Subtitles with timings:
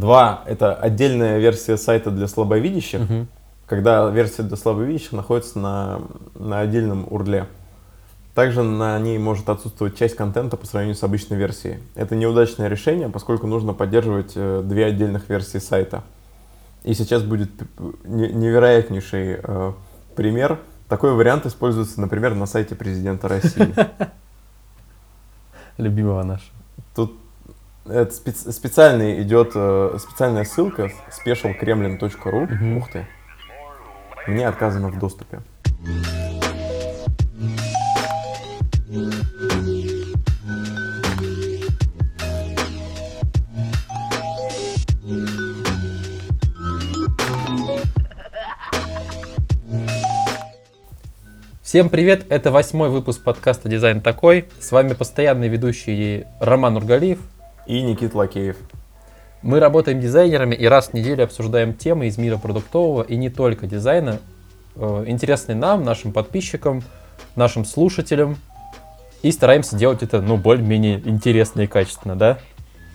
[0.00, 3.28] Два– это отдельная версия сайта для слабовидящих, Мгм.
[3.66, 6.02] когда версия для слабовидящих находится на,
[6.34, 7.46] на отдельном урле.
[8.34, 11.78] Также на ней может отсутствовать часть контента по сравнению с обычной версией.
[11.94, 16.02] Это неудачное решение, поскольку нужно поддерживать э, две отдельных версии сайта.
[16.84, 17.50] И сейчас будет
[18.04, 19.72] невероятнейший э,
[20.14, 20.58] пример.
[20.90, 23.74] Такой вариант используется, например, на сайте президента России.
[25.78, 26.52] Любимого нашего.
[26.94, 27.16] Тут
[27.88, 32.52] это спец- специальный идет э, специальная ссылка specialkremlin.ru.
[32.52, 32.76] Мгм.
[32.78, 33.06] Ух ты.
[34.26, 35.40] Мне отказано в доступе.
[51.62, 54.48] Всем привет, это восьмой выпуск подкаста «Дизайн такой».
[54.60, 57.18] С вами постоянный ведущий Роман Ургалиев.
[57.66, 58.56] И Никит Лакеев.
[59.42, 63.66] Мы работаем дизайнерами и раз в неделю обсуждаем темы из мира продуктового и не только
[63.66, 64.18] дизайна,
[64.74, 66.82] э, интересные нам, нашим подписчикам,
[67.36, 68.36] нашим слушателям.
[69.22, 72.38] И стараемся делать это, ну, более-менее интересно и качественно, да?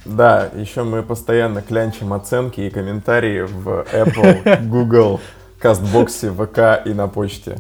[0.06, 5.20] Да, еще мы постоянно клянчим оценки и комментарии в Apple, Google,
[5.60, 7.58] Кастбоксе, ВК и на почте.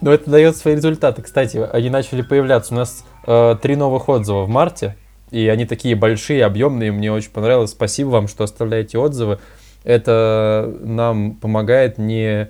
[0.00, 1.22] Но это дает свои результаты.
[1.22, 2.72] Кстати, они начали появляться.
[2.72, 4.96] У нас э, три новых отзыва в марте,
[5.32, 6.92] и они такие большие, объемные.
[6.92, 7.70] Мне очень понравилось.
[7.70, 9.38] Спасибо вам, что оставляете отзывы.
[9.82, 12.48] Это нам помогает не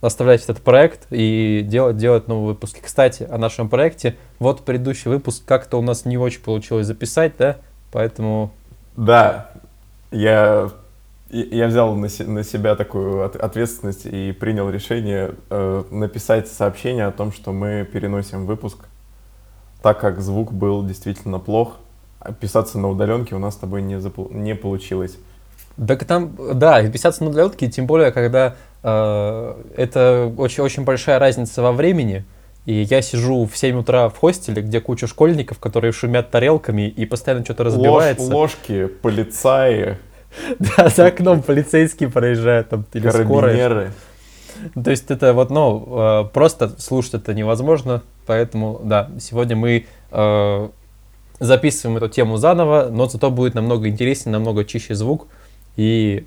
[0.00, 2.80] оставлять этот проект и делать, делать новые выпуски.
[2.82, 4.16] Кстати, о нашем проекте.
[4.38, 7.58] Вот предыдущий выпуск как-то у нас не очень получилось записать, да?
[7.92, 8.52] Поэтому
[8.96, 9.50] Да,
[10.10, 10.70] я,
[11.30, 17.04] я взял на, се- на себя такую от- ответственность и принял решение э, написать сообщение
[17.06, 18.78] о том, что мы переносим выпуск,
[19.82, 21.76] так как звук был действительно плох.
[22.40, 25.16] Писаться на удаленке у нас с тобой не, запол- не получилось.
[25.86, 31.72] Так там, да, писаться на удаленке, тем более, когда э, это очень-очень большая разница во
[31.72, 32.24] времени,
[32.66, 37.06] и я сижу в 7 утра в хостеле, где куча школьников, которые шумят тарелками и
[37.06, 38.22] постоянно что-то Ложь- разбивается.
[38.34, 39.96] ложки, полицаи,
[40.58, 43.92] Да, за окном полицейские проезжают там, или карабинеры.
[44.82, 50.68] То есть это вот, ну, э, просто слушать это невозможно, поэтому, да, сегодня мы э,
[51.40, 55.26] записываем эту тему заново, но зато будет намного интереснее, намного чище звук,
[55.76, 56.26] и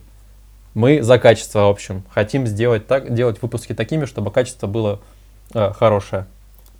[0.73, 4.99] мы за качество, в общем, хотим сделать так, делать выпуски такими, чтобы качество было
[5.53, 6.25] э, хорошее.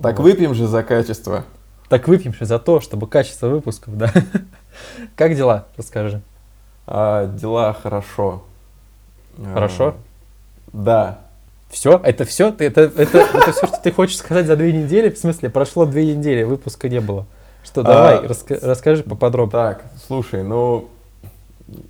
[0.02, 0.24] Так Вот.
[0.24, 1.46] выпьем же за качество.
[1.90, 4.12] Так выпьем же за то, чтобы качество выпусков, да.
[5.16, 5.68] Как дела?
[5.78, 6.22] Расскажи.
[6.88, 8.44] А, дела хорошо.
[9.38, 9.96] А, Хорошо?
[10.74, 11.20] Да.
[11.70, 12.00] Все?
[12.04, 12.52] Это все?
[12.52, 15.10] Ты, это, это, это все, что ты хочешь сказать за две недели?
[15.10, 17.26] В смысле, прошло две недели, выпуска не было.
[17.64, 19.52] Что, давай, А, раска- расскажи поподробнее.
[19.52, 20.90] Так, слушай, ну,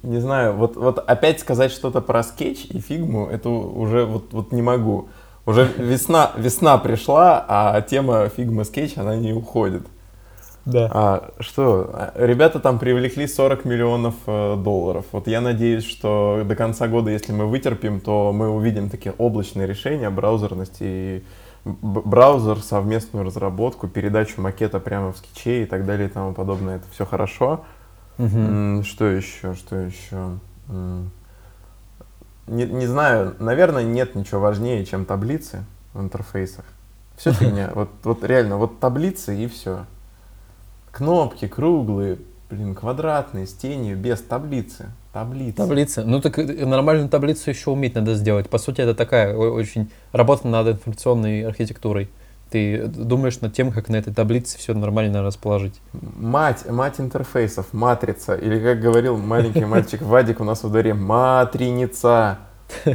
[0.04, 4.52] не знаю, вот, вот опять сказать что-то про скетч и фигму, это уже вот, вот
[4.52, 5.10] не могу.
[5.46, 9.84] Уже весна, весна пришла, а тема Figma Sketch, она не уходит.
[10.66, 10.90] Да.
[10.94, 15.06] А, что, ребята там привлекли 40 миллионов э, долларов.
[15.12, 19.68] Вот я надеюсь, что до конца года, если мы вытерпим, то мы увидим такие облачные
[19.68, 21.24] решения, браузерность и
[21.66, 26.78] браузер, совместную разработку, передачу макета прямо в скетче и так далее и тому подобное.
[26.78, 27.64] Это все хорошо.
[28.18, 30.38] М, Что еще, что еще?
[32.48, 35.64] Не, не знаю, наверное, нет ничего важнее, чем таблицы
[35.94, 36.66] в интерфейсах.
[37.16, 37.72] Все фигня.
[37.74, 39.86] Вот, вот реально, вот таблицы и все.
[40.92, 42.18] Кнопки круглые,
[42.54, 44.92] блин, квадратные, с тенью, без таблицы.
[45.12, 45.58] Таблицы.
[45.58, 46.04] Таблица.
[46.04, 48.50] Ну так э, нормальную таблицу еще уметь надо сделать.
[48.50, 52.10] По сути, это такая очень работа над информационной архитектурой.
[52.50, 55.80] Ты думаешь над тем, как на этой таблице все нормально расположить.
[55.94, 58.36] Мать, мать интерфейсов, матрица.
[58.36, 62.40] Или, как говорил маленький мальчик Вадик у нас во дворе, матриница.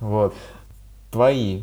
[0.00, 0.34] Вот.
[1.10, 1.62] Твои.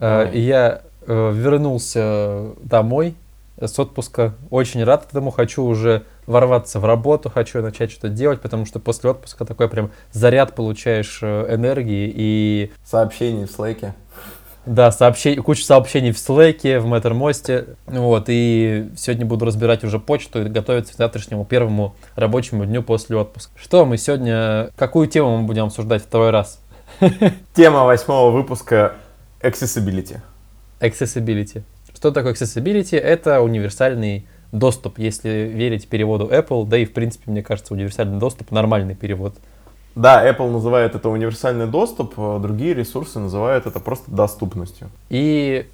[0.00, 3.16] И я э, вернулся домой
[3.60, 4.34] с отпуска.
[4.50, 5.30] Очень рад этому.
[5.30, 9.92] Хочу уже ворваться в работу, хочу начать что-то делать, потому что после отпуска такой прям
[10.10, 13.94] заряд получаешь э, энергии и Сообщения в слэке.
[14.64, 17.76] Да, сообщений, куча сообщений в Slack, в Маттермосте.
[17.86, 23.16] Вот, и сегодня буду разбирать уже почту и готовиться к завтрашнему первому рабочему дню после
[23.16, 23.52] отпуска.
[23.56, 26.60] Что мы сегодня, какую тему мы будем обсуждать второй раз?
[27.54, 28.92] Тема восьмого выпуска
[29.40, 30.20] Accessibility.
[30.80, 31.62] Accessibility.
[31.92, 32.96] Что такое accessibility?
[32.96, 38.50] Это универсальный доступ, если верить переводу Apple, да и в принципе, мне кажется, универсальный доступ
[38.50, 39.34] нормальный перевод.
[39.94, 44.88] Да, Apple называет это универсальный доступ, а другие ресурсы называют это просто доступностью.
[45.10, 45.66] И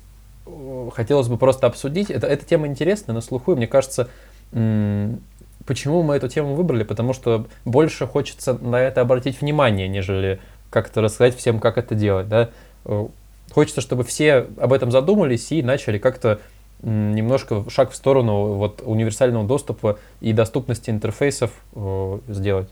[0.46, 4.08] э, хотелось бы просто обсудить, это, эта тема интересная, на слуху, и мне кажется,
[4.50, 6.82] почему мы эту тему выбрали?
[6.82, 10.40] Потому что больше хочется на это обратить внимание, нежели
[10.70, 12.50] как-то рассказать всем, как это делать, да.
[12.84, 13.06] Э,
[13.52, 16.40] хочется, чтобы все об этом задумались и начали как-то
[16.82, 22.68] немножко шаг в сторону вот универсального доступа и доступности интерфейсов э, сделать.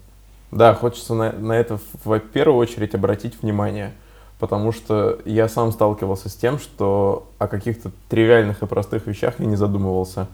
[0.53, 3.93] Да, хочется на, на это в первую очередь обратить внимание,
[4.39, 9.47] потому что я сам сталкивался с тем, что о каких-то тривиальных и простых вещах я
[9.47, 10.29] не задумывался.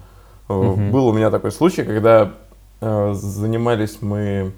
[0.49, 0.91] Угу.
[0.91, 2.33] Был у меня такой случай, когда
[2.81, 4.53] э, занимались мы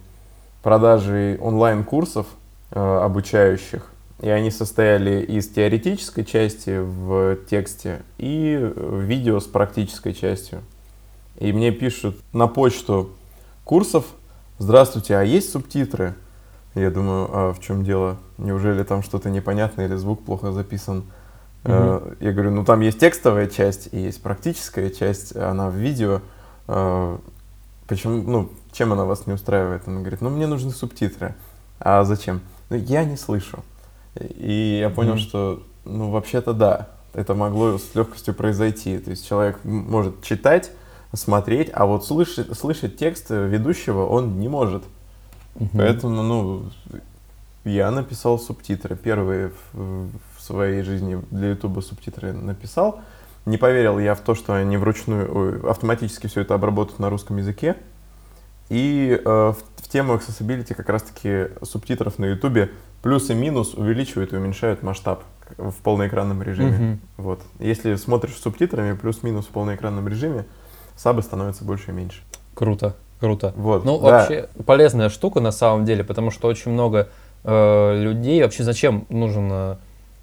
[0.62, 2.26] продажей онлайн-курсов
[2.72, 3.90] э, обучающих,
[4.20, 10.62] и они состояли из теоретической части в тексте и видео с практической частью.
[11.38, 13.11] И мне пишут на почту
[13.64, 14.05] курсов,
[14.58, 16.14] здравствуйте, а есть субтитры?
[16.75, 18.19] Я думаю, а в чем дело?
[18.38, 21.05] Неужели там что-то непонятное или звук плохо записан?
[21.64, 22.02] Угу.
[22.20, 26.20] Я говорю, ну там есть текстовая часть и есть практическая часть, она в видео.
[26.69, 27.19] Э,
[27.87, 29.82] почему, ну, чем она вас не устраивает?
[29.87, 31.34] Она говорит, ну мне нужны субтитры.
[31.81, 32.40] А зачем?
[32.70, 33.64] Ну, я не слышу.
[34.20, 35.19] И я понял, mm-hmm.
[35.19, 38.99] что, ну, вообще-то да, это могло с легкостью произойти.
[38.99, 40.70] То есть человек может читать,
[41.12, 44.82] смотреть, а вот слышать, слышать текст ведущего он не может.
[45.55, 45.69] Mm-hmm.
[45.75, 46.70] Поэтому, ну,
[47.64, 48.96] я написал субтитры.
[48.96, 53.00] Первые в, в своей жизни для Ютуба субтитры написал.
[53.46, 57.76] Не поверил я в то, что они вручную, автоматически все это обработают на русском языке.
[58.70, 62.70] И э, в, в тему accessibility как раз-таки субтитров на Ютубе
[63.05, 65.25] плюс и минус увеличивают и уменьшают масштаб
[65.59, 66.71] в полноэкранном режиме.
[66.71, 66.99] Mm-hmm.
[67.19, 67.43] Вот.
[67.59, 70.47] Если смотришь с субтитрами, плюс-минус в полноэкранном режиме,
[70.97, 72.23] сабы становятся больше и меньше.
[72.55, 73.53] Круто, круто.
[73.56, 74.05] Вот, ну, да.
[74.05, 77.11] вообще полезная штука на самом деле, потому что очень много
[77.45, 79.77] э, людей, вообще зачем нужен, э,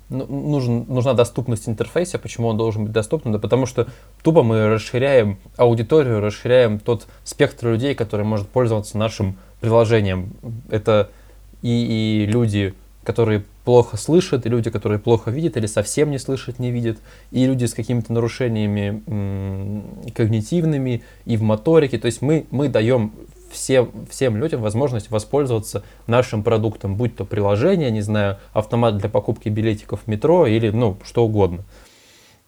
[0.10, 3.32] ну, нужен, нужна доступность интерфейса, почему он должен быть доступным?
[3.32, 3.90] Да потому что
[4.24, 10.34] тупо мы расширяем аудиторию, расширяем тот спектр людей, который может пользоваться нашим приложением.
[10.72, 11.12] Это
[11.62, 12.74] и, и люди,
[13.04, 16.98] которые плохо слышат, и люди, которые плохо видят или совсем не слышат, не видят,
[17.32, 21.98] и люди с какими-то нарушениями м- когнитивными и в моторике.
[21.98, 23.12] То есть мы, мы даем
[23.52, 29.50] всем, всем людям возможность воспользоваться нашим продуктом, будь то приложение, не знаю, автомат для покупки
[29.50, 31.64] билетиков в метро или ну что угодно.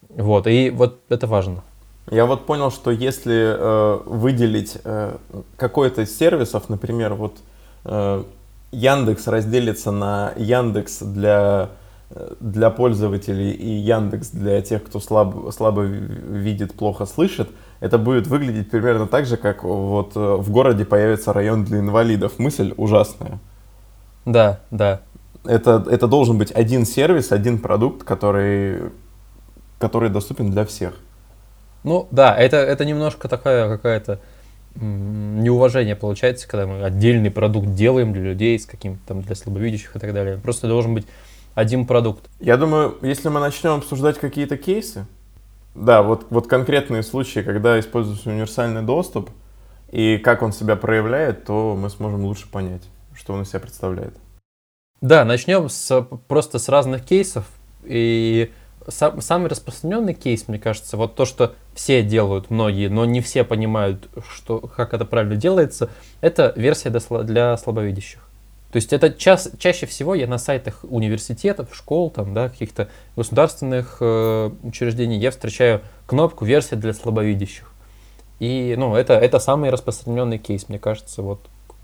[0.10, 1.64] Вот, и вот это важно.
[2.12, 5.16] Я вот понял, что если э, выделить э,
[5.56, 7.38] какой-то из сервисов, например, вот
[7.86, 8.24] э,
[8.74, 11.70] Яндекс разделится на Яндекс для,
[12.40, 17.50] для пользователей и Яндекс для тех, кто слабо, слабо видит, плохо слышит,
[17.80, 22.40] это будет выглядеть примерно так же, как вот э, в городе появится район для инвалидов.
[22.40, 23.40] Мысль ужасная.
[24.26, 25.02] Да, да.
[25.46, 28.92] Это, это должен быть один сервис, один продукт, который,
[29.80, 30.94] который доступен для всех.
[31.84, 34.20] Ну да, это, это немножко такая какая-то
[34.76, 40.00] неуважение получается, когда мы отдельный продукт делаем для людей с каким-то там для слабовидящих и
[40.00, 40.38] так далее.
[40.38, 41.06] Просто должен быть
[41.56, 42.30] один продукт.
[42.40, 45.06] Я думаю, если мы начнем обсуждать какие-то кейсы,
[45.76, 49.30] да, вот, вот конкретные случаи, когда используется универсальный доступ
[49.92, 52.84] и как он себя проявляет, то мы сможем лучше понять,
[53.16, 54.16] что он из себя представляет.
[55.02, 57.46] Да, начнем с, просто с разных кейсов
[57.84, 58.52] и
[58.88, 63.44] сам, самый распространенный кейс, мне кажется, вот то, что все делают, многие, но не все
[63.44, 65.90] понимают, что, как это правильно делается,
[66.22, 68.20] это версия для, слабовидящих.
[68.72, 73.98] То есть это час, чаще всего я на сайтах университетов, школ, там, да, каких-то государственных
[74.00, 77.72] э, учреждений я встречаю кнопку «Версия для слабовидящих».
[78.40, 81.40] И ну, это, это самый распространенный кейс, мне кажется, вот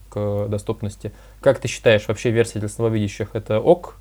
[0.09, 1.11] к доступности.
[1.41, 3.95] Как ты считаешь, вообще версия для слабовидящих это ок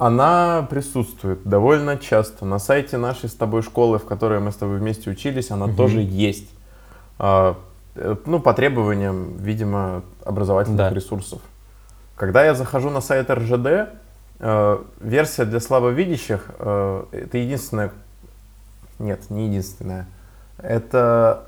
[0.00, 2.46] она присутствует довольно часто.
[2.46, 5.76] На сайте нашей с тобой школы, в которой мы с тобой вместе учились, она угу.
[5.76, 6.48] тоже есть.
[7.18, 7.58] А,
[7.96, 10.88] э, ну, по требованиям, видимо, образовательных да.
[10.88, 11.42] ресурсов.
[12.16, 13.90] Когда я захожу на сайт РЖД,
[14.38, 17.92] э, версия для слабовидящих э, это единственная...
[18.98, 20.06] Нет, не единственная.
[20.56, 21.44] Это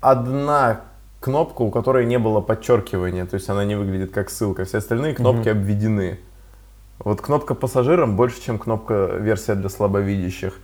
[0.00, 0.82] одна
[1.18, 4.64] кнопка, у которой не было подчеркивания, то есть она не выглядит как ссылка.
[4.64, 5.58] Все остальные кнопки угу.
[5.58, 6.20] обведены.
[7.04, 10.58] Вот кнопка пассажирам больше, чем кнопка версия для слабовидящих.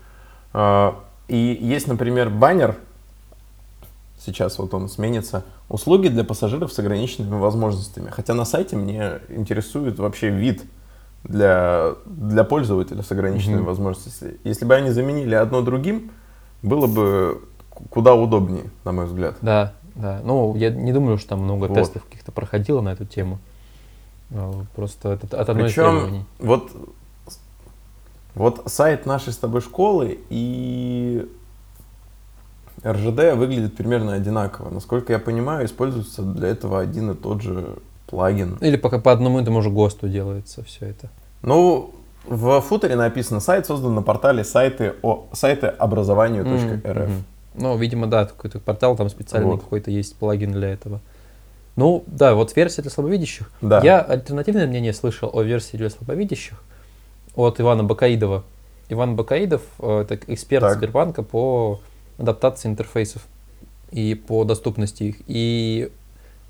[0.53, 2.77] А, и есть, например, баннер,
[4.19, 8.09] сейчас вот он сменится, услуги для пассажиров с ограниченными возможностями.
[8.11, 10.63] Хотя на сайте мне интересует вообще вид
[11.25, 13.65] для, для пользователя с ограниченными mm-hmm.
[13.65, 14.37] возможностями.
[14.45, 16.11] Если бы они заменили одно другим,
[16.63, 17.43] было бы
[17.91, 19.37] куда удобнее, на мой взгляд.
[19.43, 20.21] Да, да.
[20.25, 21.75] Ну, я не думаю, что там много вот.
[21.75, 23.39] тестов каких-то проходило на эту тему.
[24.33, 26.71] А, просто это от одной Причем, вот,
[28.35, 31.29] вот сайт нашей с тобой школы и
[32.83, 34.71] RGD выглядит примерно одинаково.
[34.71, 38.57] Насколько я понимаю, используется для этого один и тот же плагин.
[38.61, 41.11] Или пока по одному и тому же ГОСТу делается все это.
[41.43, 41.95] Ну,
[42.27, 46.85] в футере написано сайт создан на портале сайты, о, сайты образованию.рф.
[46.85, 47.23] Mm-hmm.
[47.55, 49.63] Ну, видимо, да, какой-то портал, там специальный вот.
[49.63, 51.01] какой-то есть плагин для этого.
[51.77, 53.51] Ну, да, вот версия для слабовидящих.
[53.61, 53.81] Да.
[53.83, 56.63] Я альтернативное мнение слышал о версии для слабовидящих
[57.35, 58.45] от Ивана Бакаидова.
[58.89, 60.79] Иван Бакаидов э,– это эксперт так.
[60.79, 61.81] Сбербанка по
[62.19, 63.23] адаптации интерфейсов
[63.93, 65.17] и по доступности их.
[65.27, 65.91] И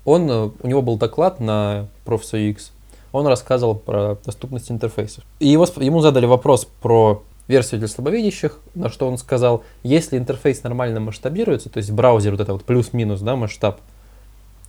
[0.05, 2.71] он, э, у него был доклад на ProfSoX,
[3.11, 5.23] он рассказывал про доступность интерфейсов.
[5.39, 10.63] И его, ему задали вопрос про версию для слабовидящих, на что он сказал, если интерфейс
[10.63, 13.81] нормально масштабируется, то есть браузер вот это вот плюс-минус, да, масштаб,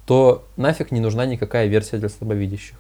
[0.06, 2.76] то нафиг не нужна никакая версия для слабовидящих.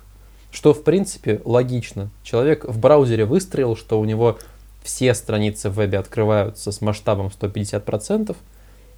[0.50, 2.10] Что, в принципе, логично.
[2.22, 4.38] Человек в браузере выстроил, что у него
[4.82, 8.36] все страницы в вебе открываются с масштабом 150%,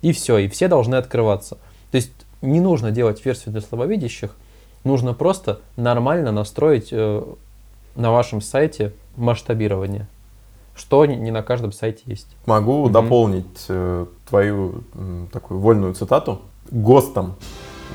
[0.02, 1.58] и все, и все должны открываться.
[1.90, 2.12] То есть
[2.42, 4.34] не нужно делать версию для слабовидящих,
[4.82, 7.22] нужно просто нормально настроить э,
[7.94, 10.08] на вашем сайте масштабирование,
[10.74, 12.28] что не на каждом сайте есть.
[12.46, 12.92] Могу mm-hmm.
[12.92, 16.42] дополнить э, твою э, такую вольную цитату.
[16.70, 17.36] ГОСТом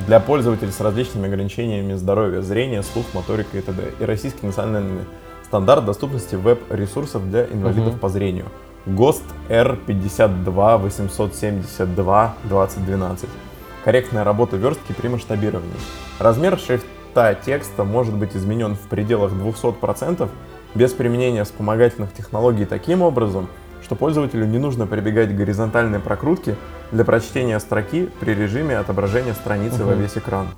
[0.05, 3.93] для пользователей с различными ограничениями здоровья, зрения, слух, моторика и т.д.
[3.99, 5.05] И Российский национальный
[5.43, 7.97] стандарт доступности веб-ресурсов для инвалидов угу.
[7.97, 8.45] по зрению.
[8.85, 13.29] ГОСТ R52 872 2012.
[13.83, 15.71] Корректная работа верстки при масштабировании.
[16.19, 20.29] Размер шрифта текста может быть изменен в пределах 200%
[20.75, 23.47] без применения вспомогательных технологий таким образом,
[23.89, 26.55] что пользователю не нужно прибегать к горизонтальной прокрутке
[26.91, 29.85] для прочтения строки при режиме отображения страницы угу.
[29.85, 30.49] во весь экран.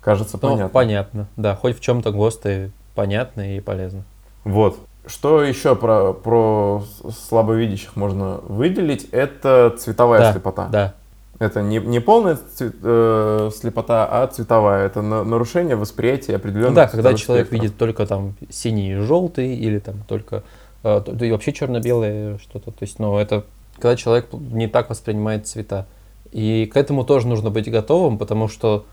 [0.00, 0.68] Кажется, ну, понятно.
[0.70, 1.54] Понятно, да.
[1.54, 4.02] Хоть в чем-то ГОСТы понятно и полезно.
[4.42, 4.76] Вот.
[5.06, 6.82] Что еще про, про
[7.28, 9.04] слабовидящих можно выделить?
[9.12, 10.66] Это цветовая да, слепота.
[10.66, 10.94] Да.
[11.38, 14.84] Это не, не полная цвет, э, слепота, а цветовая.
[14.84, 17.62] Это на, нарушение восприятия определенных Да, когда человек спектров.
[17.62, 20.42] видит только там синий и желтый, или там только
[20.82, 22.70] да и вообще черно-белое что-то.
[22.70, 23.44] То есть, ну, это
[23.74, 25.86] когда человек не так воспринимает цвета.
[26.32, 28.84] И к этому тоже нужно быть готовым, потому что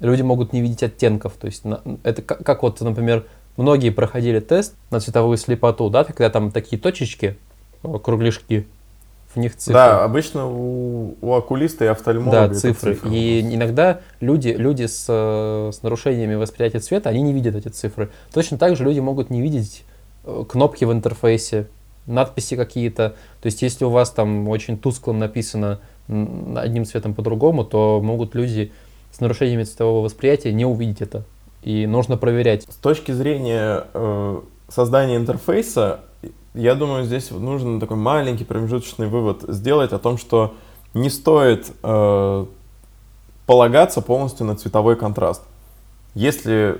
[0.00, 1.34] люди могут не видеть оттенков.
[1.34, 1.62] То есть,
[2.02, 3.24] это как, как вот, например,
[3.56, 7.36] Многие проходили тест на цветовую слепоту, да, когда там такие точечки,
[7.82, 8.66] э, кругляшки,
[9.34, 9.74] в них цифры.
[9.74, 12.94] Да, обычно у, у окулиста и офтальмолога Да, цифры.
[12.94, 13.10] цифры.
[13.14, 18.10] И иногда люди, люди с, э, с нарушениями восприятия цвета, они не видят эти цифры.
[18.32, 19.91] Точно так же люди могут не видеть э,
[20.48, 21.68] кнопки в интерфейсе,
[22.06, 23.16] надписи какие-то.
[23.40, 28.72] То есть, если у вас там очень тускло написано одним цветом по-другому, то могут люди
[29.12, 31.24] с нарушениями цветового восприятия не увидеть это
[31.62, 32.64] и нужно проверять.
[32.64, 36.00] С точки зрения э, создания интерфейса,
[36.54, 40.54] я думаю, здесь нужно такой маленький промежуточный вывод сделать о том, что
[40.92, 42.46] не стоит э,
[43.46, 45.42] полагаться полностью на цветовой контраст.
[46.14, 46.76] Если э,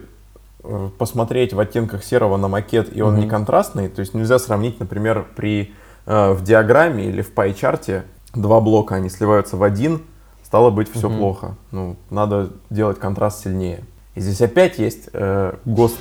[0.99, 3.21] посмотреть в оттенках серого на макет, и он mm-hmm.
[3.21, 5.73] не контрастный, то есть нельзя сравнить, например, при,
[6.07, 8.05] э, в диаграмме или в пай-чарте
[8.35, 10.03] два блока, они сливаются в один,
[10.45, 11.19] стало быть, все mm-hmm.
[11.19, 11.57] плохо.
[11.71, 13.85] Ну, надо делать контраст сильнее.
[14.15, 15.99] И здесь опять есть э, ГОСТ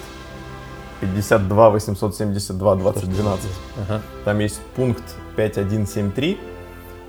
[1.01, 3.45] 52 872 2012.
[3.87, 4.01] Ага.
[4.23, 5.03] Там есть пункт
[5.35, 6.39] 5173.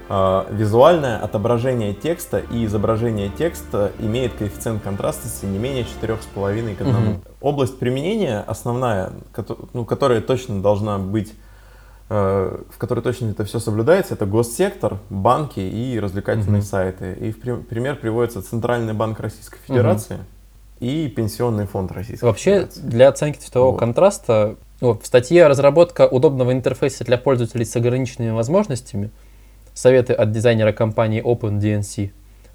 [0.09, 7.09] Э, визуальное отображение текста и изображение текста имеет коэффициент контрастности не менее 4,5 к 1.
[7.09, 7.21] Угу.
[7.41, 9.11] Область применения основная,
[9.73, 11.33] ну, которая точно должна быть
[12.11, 16.69] э, в которой точно это все соблюдается, это госсектор, банки и развлекательные угу.
[16.69, 17.17] сайты.
[17.21, 20.15] И в пример приводится Центральный банк Российской Федерации.
[20.15, 20.23] Угу
[20.83, 22.81] и Пенсионный фонд Российской Вообще, Федерации.
[22.81, 23.79] для оценки цветового вот.
[23.79, 29.11] контраста, в статье «Разработка удобного интерфейса для пользователей с ограниченными возможностями.
[29.75, 32.11] Советы от дизайнера компании OpenDNC».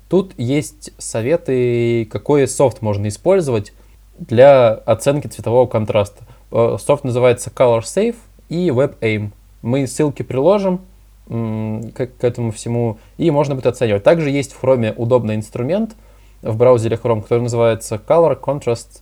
[0.10, 3.74] Тут есть советы, какой софт можно использовать
[4.18, 6.24] для оценки цветового контраста.
[6.52, 8.16] Э, софт называется Color Safe
[8.50, 9.32] и WebAIM.
[9.62, 10.82] Мы ссылки приложим
[11.28, 14.04] к, к этому всему, и можно будет оценивать.
[14.04, 15.96] Также есть в Chrome удобный инструмент–
[16.42, 19.02] в браузере Chrome, который называется Color Contrast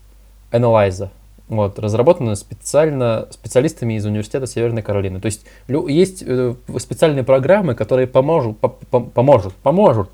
[0.51, 1.09] Analyzer.
[1.47, 5.19] Вот, разработано специально специалистами из Университета Северной Каролины.
[5.19, 10.09] То есть есть э, специальные программы, которые поможут, по, по, поможет, поможет,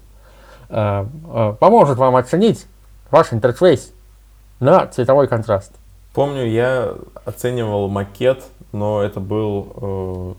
[0.70, 2.66] э, э, поможет вам оценить
[3.12, 3.94] ваш интерфейс
[4.60, 5.72] на цветовой контраст.
[6.14, 10.36] Помню, я оценивал макет, но это был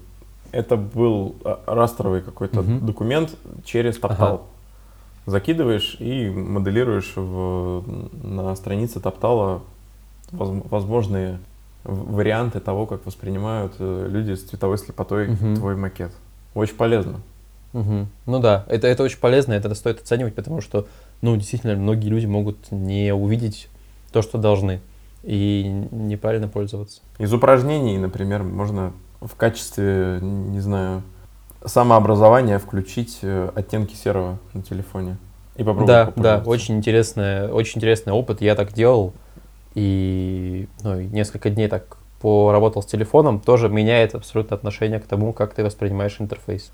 [0.52, 2.78] это был растровый какой-то угу.
[2.80, 3.30] документ
[3.64, 4.34] через портал.
[4.34, 4.42] Ага
[5.26, 7.84] закидываешь и моделируешь в,
[8.22, 9.62] на странице Топтала
[10.32, 11.38] возможные
[11.84, 15.56] варианты того, как воспринимают э, люди с цветовой слепотой угу.
[15.56, 16.12] твой макет.
[16.54, 17.20] Очень полезно.
[17.72, 18.08] Мгм.
[18.26, 20.86] Ну да, это, это очень полезно, это стоит оценивать, потому что,
[21.22, 23.68] ну, действительно, многие люди могут не увидеть
[24.12, 24.80] то, что должны,
[25.22, 27.00] и неправильно пользоваться.
[27.18, 31.02] Из упражнений, например, можно в качестве, не знаю,
[31.64, 35.16] самообразования включить э, оттенки серого на телефоне.
[35.56, 38.40] И попробовать Да, да, очень интересная, очень интересный опыт.
[38.40, 39.12] Я так делал,
[39.74, 45.54] и, ну, несколько дней так поработал с телефоном, тоже меняет абсолютно отношение к тому, как
[45.54, 46.70] ты воспринимаешь интерфейс.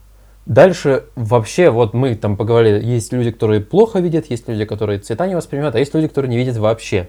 [0.47, 5.27] Дальше вообще, вот мы там поговорили, есть люди, которые плохо видят, есть люди, которые цвета
[5.27, 7.09] не воспринимают, а есть люди, которые не видят вообще.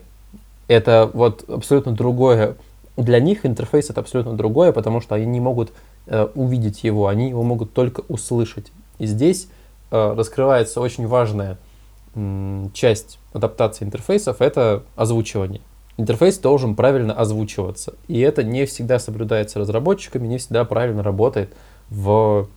[0.67, 2.55] Это вот абсолютно другое.
[2.97, 5.71] Для них интерфейс это абсолютно другое, потому что они не могут
[6.07, 8.71] э, увидеть его, они его могут только услышать.
[8.99, 9.47] И здесь
[9.91, 11.57] э, раскрывается очень важная
[12.73, 15.61] часть адаптации интерфейсов, это озвучивание.
[15.99, 17.93] Интерфейс должен правильно озвучиваться.
[18.07, 21.51] И это не всегда соблюдается разработчиками, не всегда правильно работает
[21.89, 22.47] в,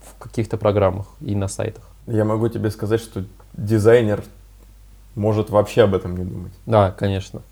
[0.00, 1.84] в каких-то программах и на сайтах.
[2.06, 3.22] Я могу тебе сказать, что
[3.52, 4.24] дизайнер
[5.14, 6.52] может вообще об этом не думать.
[6.64, 7.42] Да, конечно.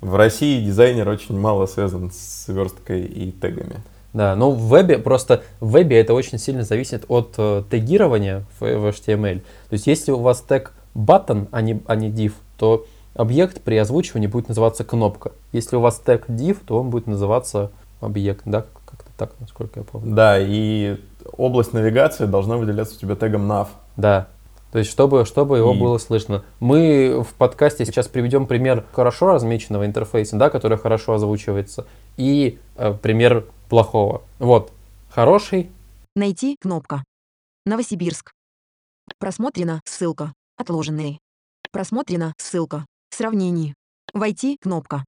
[0.00, 3.82] В России дизайнер очень мало связан с версткой и тегами.
[4.14, 8.62] Да, но в вебе просто в вебе это очень сильно зависит от э, тегирования в,
[8.62, 9.40] в HTML.
[9.40, 12.86] То есть если у вас тег button, а не, а не div, то
[13.20, 15.32] объект при озвучивании будет называться кнопка.
[15.52, 19.84] Если у вас тег div, то он будет называться объект, да, как-то так, насколько я
[19.84, 20.14] помню.
[20.14, 20.98] Да, и
[21.36, 23.68] область навигации должна выделяться у тебя тегом nav.
[23.96, 24.28] Да.
[24.72, 26.44] То есть, чтобы, чтобы его И- было слышно.
[26.60, 31.86] Мы в подкасте сейчас приведем пример хорошо размеченного интерфейса, да, который хорошо озвучивается,
[32.16, 34.22] и э, пример плохого.
[34.38, 34.72] Вот.
[35.10, 35.70] Хороший,
[36.16, 37.04] Найти кнопка.
[37.66, 38.32] Новосибирск.
[39.18, 40.32] Просмотрена ссылка.
[40.56, 41.18] Отложенные.
[41.70, 42.84] Просмотрена ссылка.
[43.10, 43.74] Сравнение.
[44.12, 45.04] Войти кнопка.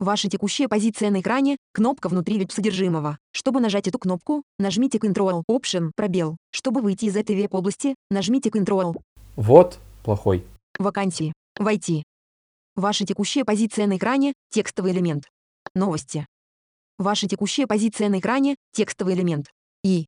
[0.00, 3.18] Ваша текущая позиция на экране– кнопка внутри веб-содержимого.
[3.32, 6.36] Чтобы нажать эту кнопку, нажмите Ctrl Option пробел.
[6.50, 8.94] Чтобы выйти из этой веб-области, нажмите Ctrl
[9.38, 10.44] вот плохой.
[10.80, 11.32] Вакансии.
[11.56, 12.02] Войти.
[12.74, 15.28] Ваша текущая позиция на экране– текстовый элемент.
[15.76, 16.26] Новости.
[16.98, 19.46] Ваша текущая позиция на экране– текстовый элемент.
[19.84, 20.06] И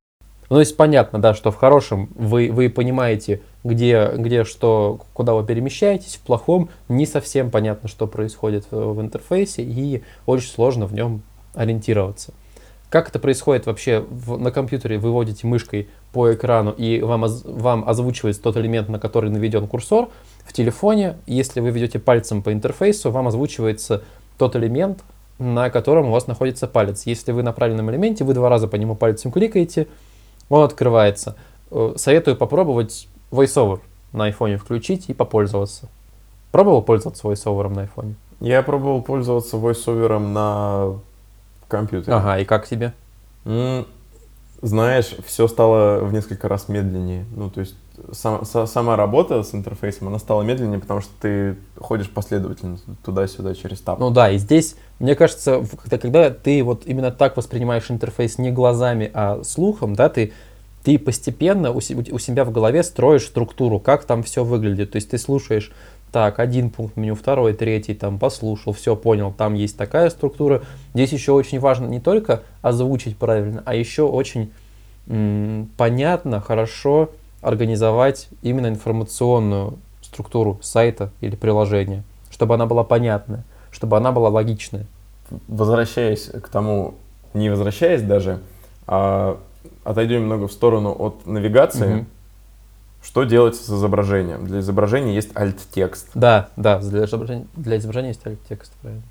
[0.50, 5.32] Ну, то есть понятно, да, что в хорошем вы, вы понимаете, где, где что, куда
[5.34, 10.92] вы перемещаетесь, в плохом не совсем понятно, что происходит в, интерфейсе, и очень сложно в
[10.92, 11.22] нем
[11.54, 12.34] ориентироваться.
[12.88, 14.98] Как это происходит вообще в- на компьютере?
[14.98, 19.68] Вы водите мышкой по экрану, и вам, оз- вам озвучивается тот элемент, на который наведен
[19.68, 20.08] курсор.
[20.44, 24.02] В телефоне, если вы ведете пальцем по интерфейсу, вам озвучивается
[24.36, 25.04] тот элемент,
[25.38, 27.06] на котором у вас находится палец.
[27.06, 29.86] Если вы на правильном элементе, вы два раза по нему пальцем кликаете,
[30.50, 31.36] он открывается.
[31.70, 33.80] Э, Советую попробовать VoiceOver
[34.12, 35.88] на айфоне включить и попользоваться.
[36.50, 38.16] Пробовал пользоваться VoiceOver на айфоне?
[38.40, 40.98] Я пробовал пользоваться voiceover на
[41.68, 42.14] компьютере.
[42.14, 42.92] Ага, и как тебе?
[44.62, 47.24] Знаешь, все стало в несколько раз медленнее.
[47.34, 47.76] Ну, то есть
[48.12, 53.54] сам- са- сама работа с интерфейсом, она стала медленнее, потому что ты ходишь последовательно туда-сюда
[53.54, 53.98] через таб.
[53.98, 58.50] Ну да, и здесь, мне кажется, когда, когда ты вот именно так воспринимаешь интерфейс не
[58.50, 60.32] глазами, а слухом, да, ты,
[60.84, 61.80] ты постепенно у, у
[62.18, 64.92] себя в голове строишь структуру, как там все выглядит.
[64.92, 65.72] То есть ты слушаешь,
[66.12, 70.62] так, один пункт меню, второй, третий, там, послушал, все понял, там есть такая структура.
[70.94, 74.50] Здесь еще очень важно не только озвучить правильно, а еще очень
[75.06, 77.10] м, понятно, хорошо
[77.40, 84.87] организовать именно информационную структуру сайта или приложения, чтобы она была понятная, чтобы она была логичная.
[85.48, 86.94] Возвращаясь к тому,
[87.35, 88.40] не возвращаясь даже,
[88.87, 89.38] а
[89.85, 91.94] отойдем немного в сторону от навигации.
[91.94, 92.07] Мгм.
[93.03, 94.46] Что делается с изображением?
[94.46, 96.09] Для изображения есть alt-текст.
[96.14, 99.05] Да, да, для изображения, для изображения есть alt-текст, правильно.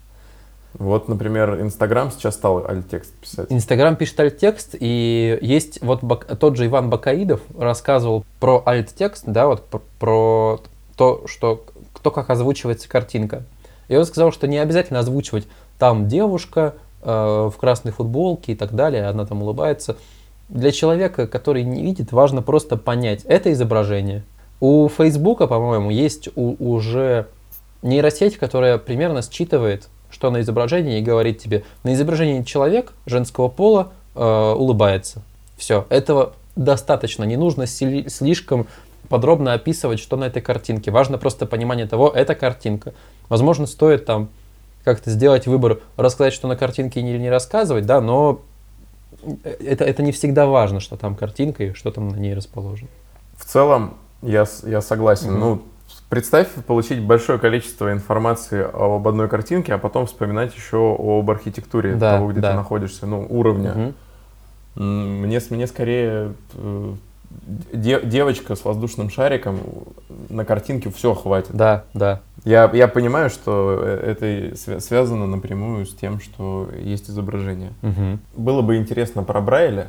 [0.77, 3.47] Вот, например, Инстаграм сейчас стал alt-текст писать.
[3.49, 9.47] Инстаграм пишет alt-текст, и есть вот Бак- тот же Иван Бакаидов рассказывал про alt-текст, да,
[9.47, 10.61] вот пр- про
[10.95, 13.43] то, что кто как озвучивается картинка.
[13.87, 15.47] И он сказал, что не обязательно озвучивать
[15.79, 17.09] там девушка э,
[17.51, 19.95] в красной футболке и так далее, она там улыбается.
[20.49, 24.23] Для человека, который не видит, важно просто понять, это изображение.
[24.59, 27.27] У Фейсбука, по-моему, есть у- уже
[27.81, 33.91] нейросеть, которая примерно считывает, что на изображении и говорит тебе, на изображении человек женского пола
[34.15, 35.21] э, улыбается.
[35.57, 38.67] Все, этого достаточно, не нужно сли- слишком
[39.07, 40.91] подробно описывать, что на этой картинке.
[40.91, 42.93] Важно просто понимание того, это картинка.
[43.27, 44.29] Возможно, стоит там
[44.83, 48.41] как-то сделать выбор, рассказать, что на картинке или не рассказывать, да, но
[49.43, 52.87] это, это не всегда важно, что там картинка и что там на ней расположено.
[53.35, 55.31] В целом, я, я согласен.
[55.31, 55.39] Мгм.
[55.39, 55.61] Ну,
[56.09, 62.17] представь получить большое количество информации об одной картинке, а потом вспоминать еще об архитектуре Да,
[62.17, 62.51] того, где да.
[62.51, 63.93] ты находишься, ну, уровня.
[64.75, 66.93] М, Мне, мне скорее э,
[67.73, 69.59] де- девочка с воздушным шариком
[70.29, 71.51] на картинке все хватит.
[71.53, 72.21] Да, да.
[72.45, 74.15] Я, я понимаю, что э,
[74.55, 77.71] это связано напрямую с тем, что есть изображение.
[77.81, 78.19] Мгм.
[78.35, 79.87] Было бы интересно про Брайля.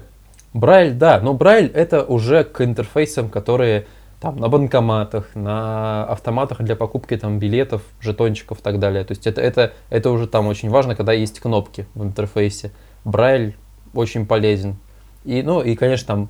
[0.52, 3.86] Брайль, да, но Брайль это уже к интерфейсам, которые
[4.20, 9.02] там на банкоматах, на автоматах для покупки там билетов, жетончиков и так далее.
[9.04, 12.70] То есть это, это, это уже там очень важно, когда есть кнопки в интерфейсе.
[13.04, 13.56] Брайль
[13.94, 14.76] очень полезен.
[15.24, 16.28] И, ну, и, конечно, там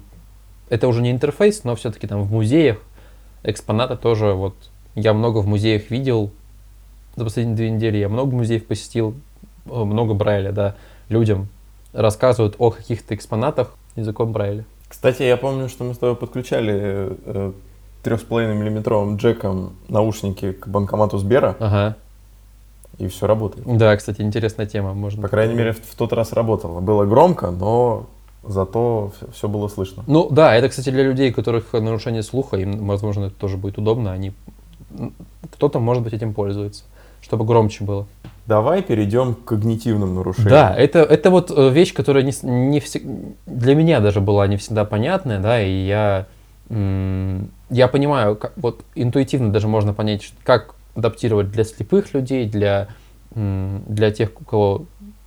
[0.68, 2.78] это уже не интерфейс, но все-таки там в музеях
[3.42, 4.54] экспонаты тоже вот
[4.94, 6.30] я много в музеях видел
[7.16, 9.14] за последние две недели, я много музеев посетил,
[9.66, 10.76] э, много Брайля, да,
[11.08, 11.48] людям
[11.92, 14.64] рассказывают о каких-то экспонатах языком Брайля.
[14.88, 17.16] Кстати, я помню, что мы с тобой подключали
[18.00, 21.96] э, трех с половиной миллиметровым джеком наушники к банкомату Сбера, Ага.
[22.98, 23.66] и все работает.
[23.78, 24.94] Да, кстати, интересная тема.
[24.94, 26.80] Можно По крайней мере, в, в тот раз работало.
[26.80, 28.06] Было громко, но
[28.46, 30.02] зато все было слышно.
[30.06, 33.78] Ну да, это, кстати, для людей, у которых нарушение слуха, им, возможно, это тоже будет
[33.78, 34.12] удобно.
[34.12, 34.32] Они
[35.52, 36.84] кто-то, может быть, этим пользуется,
[37.20, 38.06] чтобы громче было.
[38.46, 40.50] Давай перейдем к когнитивным нарушениям.
[40.50, 44.56] Да, это, это вот э, вещь, которая не, не всег- для меня даже была не
[44.56, 46.26] всегда понятная, да, и я,
[46.70, 52.88] м, я понимаю, как, вот интуитивно даже можно понять, как адаптировать для слепых людей, для,
[53.34, 54.86] для тех, у кого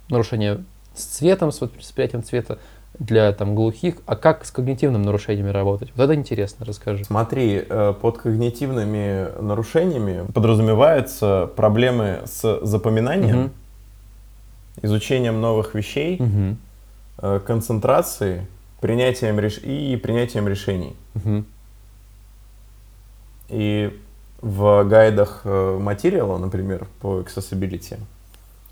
[0.10, 2.60] нарушение с цветом, с вот восприятием цвета,
[3.00, 5.92] для там глухих, а как с когнитивными нарушениями работать?
[5.96, 7.04] Вот это интересно, расскажи.
[7.06, 13.52] Смотри, э, под когнитивными нарушениями подразумеваются проблемы с запоминанием, Мгм.
[14.84, 16.22] изучением новых вещей,
[17.18, 18.42] э, концентрацией,
[18.80, 19.58] принятием реш...
[19.58, 20.96] и принятием решений.
[21.16, 21.46] Мгм.
[23.54, 24.00] И
[24.42, 28.00] в гайдах э, материала, например, по accessibility,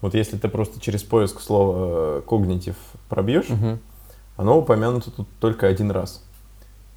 [0.01, 2.75] вот если ты просто через поиск слова когнитив
[3.07, 3.79] пробьешь, Мгм.
[4.37, 6.23] оно упомянуто тут только один раз.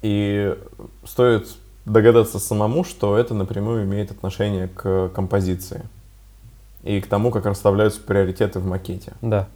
[0.01, 0.57] И
[1.05, 1.47] стоит
[1.85, 5.83] догадаться самому, что это напрямую имеет отношение к композиции
[6.81, 9.13] и к тому, как расставляются приоритеты в макете.
[9.21, 9.47] Да.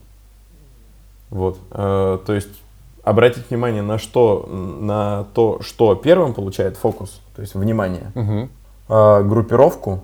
[1.31, 1.57] Вот.
[1.71, 2.61] Э, То есть
[3.03, 8.49] обратить внимание на что, на то, что первым получает фокус, то есть внимание, Мгм.
[8.87, 10.01] а группировку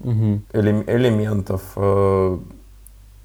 [0.00, 0.42] Мгм.
[0.52, 2.38] элем- элементов, э,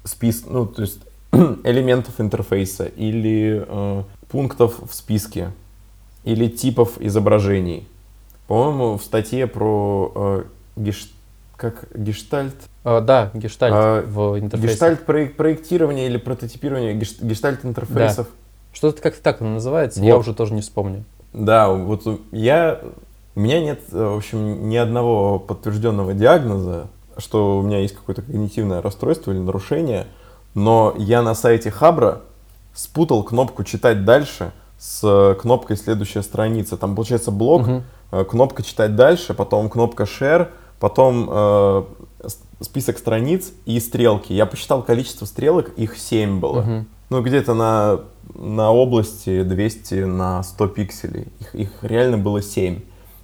[0.04, 0.98] спис, ну, то есть
[1.64, 5.50] элементов интерфейса или э, пунктов в списке
[6.24, 7.86] или типов изображений.
[8.48, 10.44] По-моему, в статье про э,
[10.76, 11.12] геш-
[11.56, 12.54] как гештальт,
[12.84, 14.72] А, да, гештальт А, в интерфейсе.
[14.72, 18.26] гештальт проек- проектирование или прототипирование геш- гештальт интерфейсов.
[18.72, 20.06] Что-то как-то так оно называется, Вот.
[20.06, 21.04] я уже тоже не вспомню.
[21.32, 22.80] Да, вот я,
[23.34, 28.22] у меня нет, э, в общем, ни одного подтвержденного диагноза, что у меня есть какое-то
[28.22, 30.06] когнитивное расстройство или нарушение,
[30.54, 32.20] но я на сайте Хабра
[32.74, 36.76] спутал кнопку «Читать дальше» с э, кнопкой «Следующая страница».
[36.76, 37.66] Там получается блок,
[38.10, 40.48] э, кнопка «Читать дальше», потом кнопка «Share»,
[40.80, 41.82] потом э,
[42.60, 44.32] список страниц и стрелки.
[44.32, 46.62] Я посчитал количество стрелок, их 7 было.
[46.62, 46.86] Мгм.
[47.10, 48.00] Ну, где-то на,
[48.34, 51.26] на области 200 на 100 пикселей.
[51.40, 52.80] Их, их реально было 7.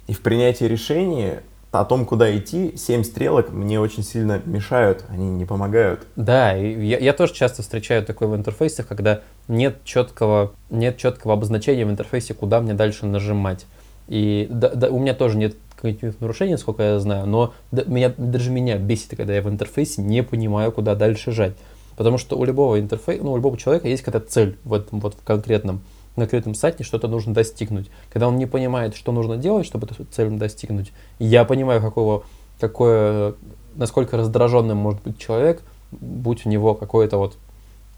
[0.07, 5.29] И в принятии решения о том, куда идти, 7 стрелок мне очень сильно мешают, они
[5.29, 6.07] не помогают.
[6.15, 11.33] Да, и я, я тоже часто встречаю такое в интерфейсах, когда нет четкого, нет четкого
[11.33, 13.67] обозначения в интерфейсе, куда мне дальше нажимать.
[14.07, 18.11] И да- да, у меня тоже нет когнитивных нарушений, сколько я знаю, но да- меня,
[18.17, 21.53] даже меня бесит, когда я в интерфейсе не понимаю, куда дальше жать.
[21.99, 25.15] Потому что у любого интерфейса, ну, у любого человека есть какая-то цель в этом вот
[25.15, 25.81] в конкретном,
[26.15, 27.91] конкретном сайте, что-то нужно достигнуть.
[28.09, 32.23] Когда он не понимает, что нужно делать, чтобы эту цель достигнуть, я понимаю, какого,
[32.57, 33.33] какое,
[33.75, 37.35] насколько раздраженным может быть человек, будь у него какое-то вот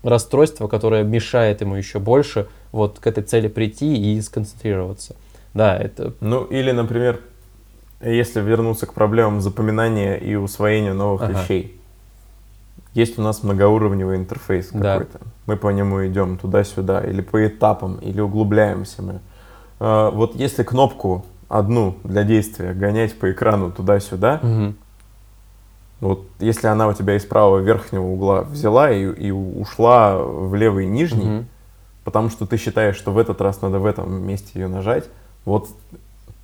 [0.02, 5.16] расстройство, которое мешает ему еще больше вот к этой цели прийти и сконцентрироваться.
[5.54, 6.16] Да, это...
[6.22, 7.22] Ну, или, например,
[8.04, 11.34] если вернуться к проблемам запоминания и усвоения новых Ага.
[11.34, 11.81] вещей.
[12.94, 14.94] Есть у нас многоуровневый интерфейс Да.
[15.00, 15.20] какой-то.
[15.46, 19.20] Мы по нему идем туда-сюда, или по этапам, или углубляемся мы.
[19.80, 24.76] А, Вот если кнопку одну для действия гонять по экрану туда-сюда, Мгм.
[26.02, 30.86] вот если она у тебя из правого верхнего угла взяла и, и ушла в левый
[30.86, 31.46] нижний, Мгм.
[32.04, 35.06] потому что ты считаешь, что в этот раз надо в этом месте ее нажать,
[35.46, 35.70] вот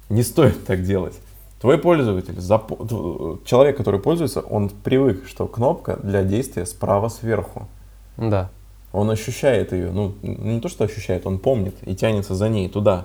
[0.10, 1.20] не стоит так делать.
[1.68, 7.68] Твой пользователь, тв- человек, который пользуется, он привык, что кнопка для действия справа сверху.
[8.16, 8.50] Да.
[8.94, 13.04] Он ощущает ее, ну не то, что ощущает, он помнит и тянется за ней туда.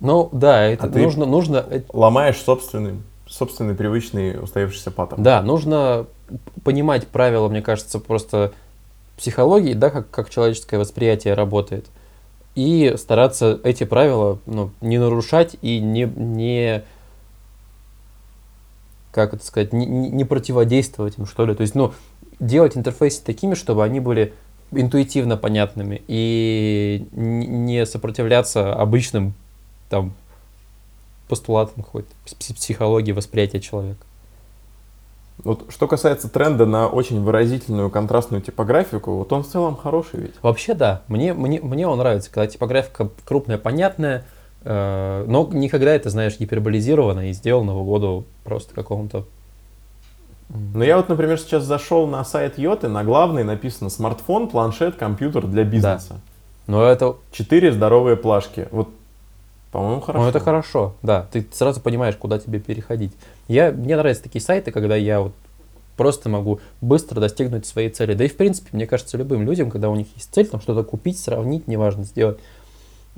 [0.00, 2.94] Ну, да, это А нужно, нужно, э, Ломаешь собственный,
[3.28, 5.22] собственный привычный устоявшийся паттерн.
[5.22, 6.06] да, нужно
[6.64, 8.50] понимать правила, мне кажется, просто
[9.16, 11.86] психологии, да, как, как человеческое восприятие работает.
[12.56, 16.82] и стараться эти правила ну, не нарушать и не, не
[19.12, 21.54] как это сказать, не, не противодействовать им, что ли.
[21.54, 21.92] То есть, ну,
[22.40, 24.32] делать интерфейсы такими, чтобы они были
[24.72, 29.34] интуитивно понятными и не сопротивляться обычным
[29.90, 30.14] там
[31.28, 34.04] постулатам какой-то психологии восприятия человека.
[35.44, 40.34] Вот что касается тренда на очень выразительную контрастную типографику, вот он в целом хороший ведь.
[40.42, 44.24] Вообще да, мне, мне, мне он нравится, когда типографика крупная, понятная,
[44.64, 49.26] но никогда это, знаешь, гиперболизировано и сделано в угоду просто какому-то
[50.74, 55.46] ну, я вот, например, сейчас зашел на сайт Йоты, на главный написано смартфон, планшет, компьютер
[55.46, 56.08] для бизнеса.
[56.10, 56.20] Да.
[56.66, 57.16] Но это...
[57.30, 58.68] Четыре здоровые плашки.
[58.70, 58.90] Вот,
[59.70, 60.22] по-моему, хорошо.
[60.22, 61.26] Ну, это хорошо, да.
[61.32, 63.12] Ты сразу понимаешь, куда тебе переходить.
[63.48, 65.32] Я, мне нравятся такие сайты, когда я вот
[65.96, 68.12] просто могу быстро достигнуть своей цели.
[68.12, 70.84] Да и, в принципе, мне кажется, любым людям, когда у них есть цель, там что-то
[70.84, 72.40] купить, сравнить, неважно, сделать, э,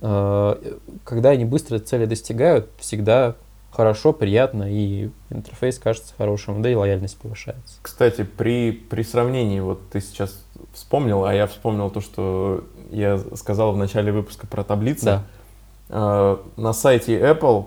[0.01, 3.37] когда они быстро цели достигают, всегда
[3.75, 7.77] хорошо, приятно, и интерфейс кажется хорошим, да и лояльность повышается.
[7.83, 13.73] Кстати, при, при сравнении, вот ты сейчас вспомнил, а я вспомнил то, что я сказал
[13.73, 15.05] в начале выпуска про таблицы.
[15.05, 15.23] Да.
[15.89, 17.67] Э, на сайте Apple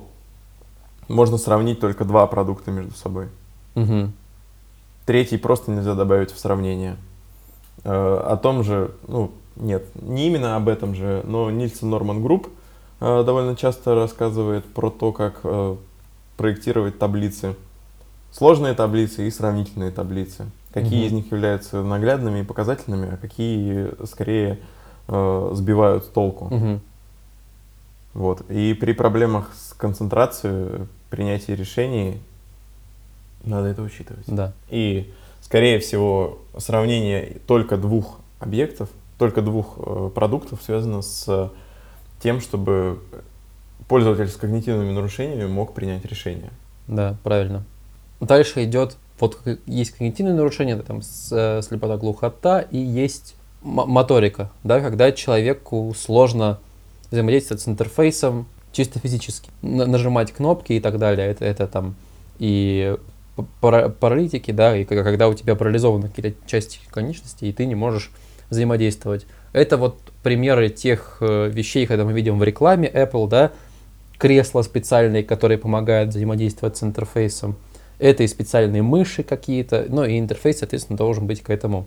[1.10, 3.28] можно сравнить только два продукта между собой.
[3.76, 4.12] Угу.
[5.06, 6.98] Третий просто нельзя добавить в сравнение.
[7.84, 12.48] Э, о том же, ну, нет, не именно об этом же, но Nielsen Norman Group
[13.00, 15.76] э, довольно часто рассказывает про то, как э,
[16.38, 17.56] проектировать таблицы.
[18.32, 20.46] Сложные таблицы и сравнительные таблицы.
[20.74, 21.08] Какие угу.
[21.08, 24.60] из них являются наглядными и показательными, а какие скорее
[25.08, 26.46] э, сбивают с толку.
[26.46, 26.80] Угу.
[28.14, 28.50] Вот.
[28.50, 32.20] И при проблемах с концентрацией, принятии решений
[33.44, 34.26] надо это учитывать.
[34.28, 34.54] Да.
[34.70, 41.52] И, скорее всего, сравнение только двух объектов, только двух э, продуктов связано с
[42.22, 43.00] тем, чтобы
[43.88, 46.52] пользователь с когнитивными нарушениями мог принять решение.
[46.88, 47.64] Да, правильно.
[48.20, 51.02] Дальше идет, вот есть когнитивные нарушения, там
[51.32, 56.60] э, слепота, глухота, и есть моторика, да, когда человеку сложно
[57.12, 61.96] взаимодействовать с интерфейсом чисто физически, нажимать кнопки и так далее, это, это там
[62.40, 62.96] и
[63.60, 68.12] паралитики, да, и когда у тебя парализованы какие-то части конечностей, и ты не можешь
[68.50, 69.26] взаимодействовать.
[69.54, 73.52] Это вот примеры тех э, вещей, когда мы видим в рекламе Apple, да,
[74.18, 77.56] кресла специальные, которые помогают взаимодействовать с интерфейсом.
[78.00, 81.86] Это и специальные мыши какие-то, ну и интерфейс, соответственно, должен быть к этому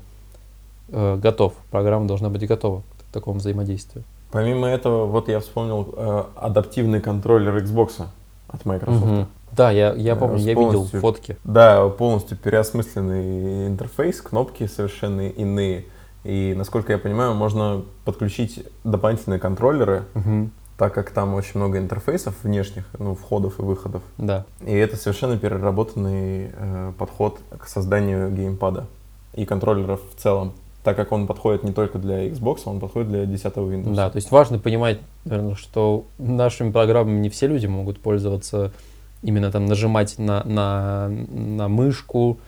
[0.88, 1.54] э, готов.
[1.70, 4.04] Программа должна быть готова к такому взаимодействию.
[4.32, 8.06] Помимо этого, вот я вспомнил э, адаптивный контроллер Xbox
[8.48, 9.04] от Microsoft.
[9.04, 9.26] Угу.
[9.52, 11.36] Да, я, я помню, я видел фотки.
[11.44, 15.84] Да, полностью переосмысленный интерфейс, кнопки совершенно иные.
[16.24, 22.34] И, насколько я понимаю, можно подключить дополнительные контроллеры, угу так как там очень много интерфейсов
[22.42, 24.00] внешних, ну, входов и выходов.
[24.16, 24.46] Да.
[24.64, 28.86] И это совершенно переработанный э, подход к созданию геймпада
[29.34, 30.54] и контроллеров в целом.
[30.82, 33.94] Так как он подходит не только для Xbox, он подходит для 10 Windows.
[33.94, 38.72] Да, то есть важно понимать, наверное, что нашими программами не все люди могут пользоваться,
[39.20, 42.38] именно там нажимать на, на, на мышку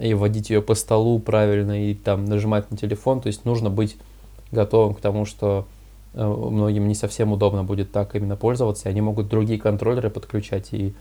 [0.00, 3.20] и вводить ее по столу правильно, и там нажимать на телефон.
[3.20, 3.96] То есть нужно быть
[4.50, 5.66] готовым к тому, что
[6.12, 10.72] Э, многим не совсем удобно будет так именно пользоваться, и они могут другие контроллеры подключать,
[10.72, 10.92] и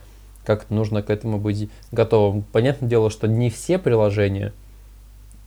[0.45, 2.43] как нужно к этому быть готовым.
[2.51, 4.53] Понятное дело, что не все приложения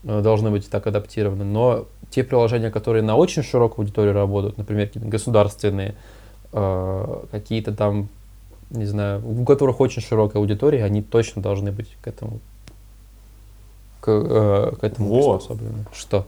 [0.05, 4.89] э, должны быть так адаптированы, но те приложения, которые на очень широкую аудиторию работают, например,
[4.89, 5.95] какие-то государственные,
[6.53, 8.09] э, какие-то там,
[8.71, 12.41] не знаю, у которых очень широкая аудитория, они точно должны быть к этому
[14.03, 15.39] к, к этому вот.
[15.39, 15.87] приспособлены.
[15.93, 16.27] Что?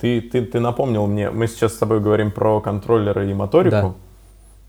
[0.00, 3.70] Ты, ты, ты напомнил мне, мы сейчас с тобой говорим про контроллеры и моторику.
[3.70, 3.94] Да.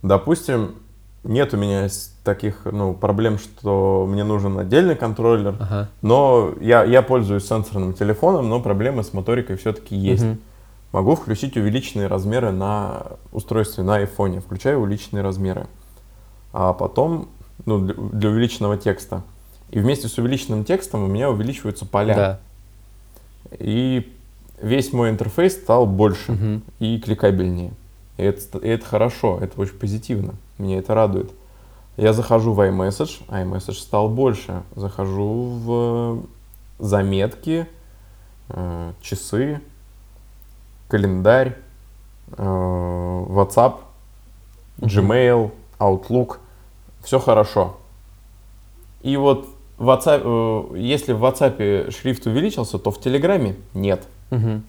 [0.01, 0.75] Допустим,
[1.23, 1.87] нет у меня
[2.23, 5.89] таких ну, проблем, что мне нужен отдельный контроллер, ага.
[6.01, 10.23] но я, я пользуюсь сенсорным телефоном, но проблемы с моторикой все-таки есть.
[10.23, 10.37] Угу.
[10.91, 15.67] Могу включить увеличенные размеры на устройстве, на iPhone, включаю увеличенные размеры.
[16.53, 17.29] А потом,
[17.65, 19.23] ну, для, для увеличенного текста.
[19.71, 22.15] И вместе с увеличенным текстом у меня увеличиваются поля.
[22.15, 22.39] Да.
[23.59, 24.11] И
[24.61, 26.61] весь мой интерфейс стал больше угу.
[26.79, 27.71] и кликабельнее.
[28.17, 31.31] И это, и это хорошо, это очень позитивно, меня это радует.
[31.95, 34.63] Я захожу в iMessage, iMessage стал больше.
[34.75, 36.25] Захожу в
[36.79, 37.67] заметки,
[38.47, 39.59] э, часы,
[40.87, 41.57] календарь,
[42.37, 43.79] э, WhatsApp,
[44.77, 46.37] Gmail, Outlook.
[47.03, 47.75] Все хорошо.
[49.01, 49.49] И вот
[49.87, 54.07] WhatsApp, э, если в WhatsApp шрифт увеличился, то в Телеграме нет.
[54.31, 54.61] Угу.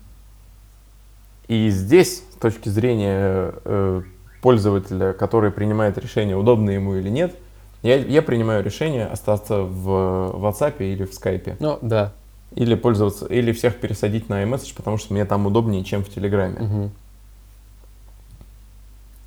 [1.49, 4.03] И здесь, с точки зрения э,
[4.41, 7.35] пользователя, который принимает решение, удобно ему или нет,
[7.83, 9.89] я, я принимаю решение остаться в
[10.37, 11.57] WhatsApp или в Skype.
[11.61, 12.13] Ну, да.
[12.55, 16.59] Или пользоваться, или всех пересадить на iMessage, потому что мне там удобнее, чем в Телеграме.
[16.61, 16.91] Мгм.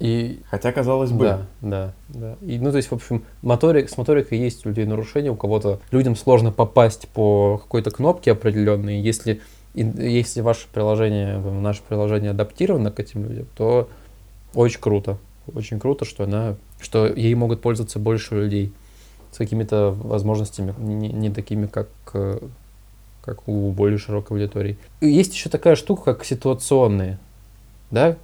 [0.04, 2.36] И Хотя, казалось бы, Да, да, да.
[2.42, 5.80] И, ну, то есть, в общем, моторик, с моторикой есть у людей нарушения, у кого-то
[5.92, 9.00] людям сложно попасть по какой-то кнопке определенной.
[9.00, 9.40] Если,
[9.74, 13.88] и- если ваше приложение, наше приложение адаптировано к этим людям, то
[14.54, 15.18] очень круто.
[15.56, 18.74] Очень круто, что она, что ей могут пользоваться больше людей
[19.32, 22.40] с какими-то возможностями, не, не такими, как, э,
[23.24, 24.78] как у более широкой аудитории.
[25.00, 27.20] И Есть еще такая штука, как ситуационные,
[27.90, 28.18] да,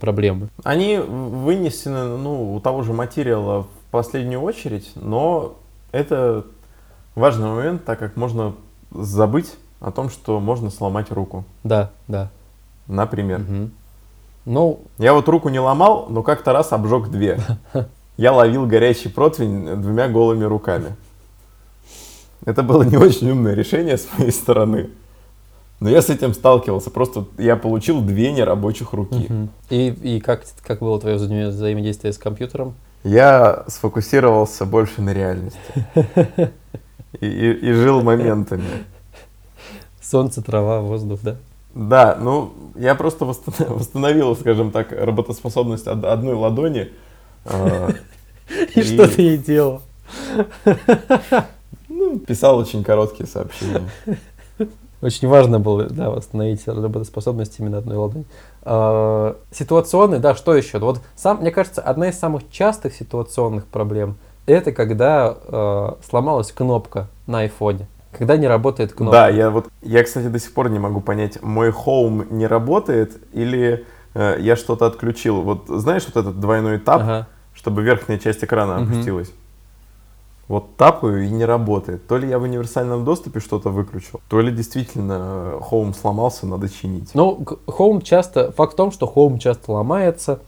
[0.00, 0.48] проблемы.
[0.62, 5.56] Они вынесены, ну, у того же материала в последнюю очередь, но
[5.92, 6.44] это
[7.14, 8.54] важный момент, так как можно
[8.90, 12.30] забыть о том, что можно сломать руку, Да, да.
[12.86, 13.40] например.
[13.40, 13.70] Мгм.
[14.46, 17.38] Ну, Я вот руку не ломал, но как-то раз обжег две.
[18.16, 20.94] Я ловил горячий противень двумя голыми руками.
[22.44, 24.90] Это было не очень умное решение с моей стороны.
[25.80, 26.90] Но я с этим сталкивался.
[26.90, 29.28] Просто я получил две нерабочих руки.
[29.70, 32.74] и, и как, как было твое взаимо- взаимодействие с компьютером?
[33.02, 35.58] Я сфокусировался больше на реальности.
[37.20, 38.64] И, и- и жил моментами.
[40.02, 41.36] Солнце, трава, воздух, да?
[41.74, 46.90] Да, ну, я просто восстановил, скажем так, работоспособность од- одной ладони.
[47.44, 47.90] А,
[48.74, 49.82] И, что ты ей делал?
[51.88, 53.82] ну, писал очень короткие сообщения.
[55.04, 58.24] Очень важно было, да, восстановить работоспособность именно одной ладони.
[58.62, 60.78] А, Ситуационный, да, что еще?
[60.78, 67.08] Вот сам, мне кажется, одна из самых частых ситуационных проблем это когда э, сломалась кнопка
[67.26, 67.86] на айфоне.
[68.16, 69.12] Когда не работает кнопка.
[69.20, 73.12] Да, я вот, я, кстати, до сих пор не могу понять, мой Home не работает
[73.32, 75.42] или э, я что-то отключил.
[75.42, 77.26] Вот знаешь вот этот двойной тап, Ага.
[77.54, 78.92] чтобы верхняя часть экрана Мгм.
[78.92, 79.32] опустилась?
[80.48, 82.06] Вот тапаю и не работает.
[82.06, 85.14] То ли я в универсальном доступе что-то выключил, то ли действительно
[85.54, 87.10] э, Home сломался, надо чинить.
[87.14, 90.40] Ну, Home часто, факт в том, что Home часто ломается,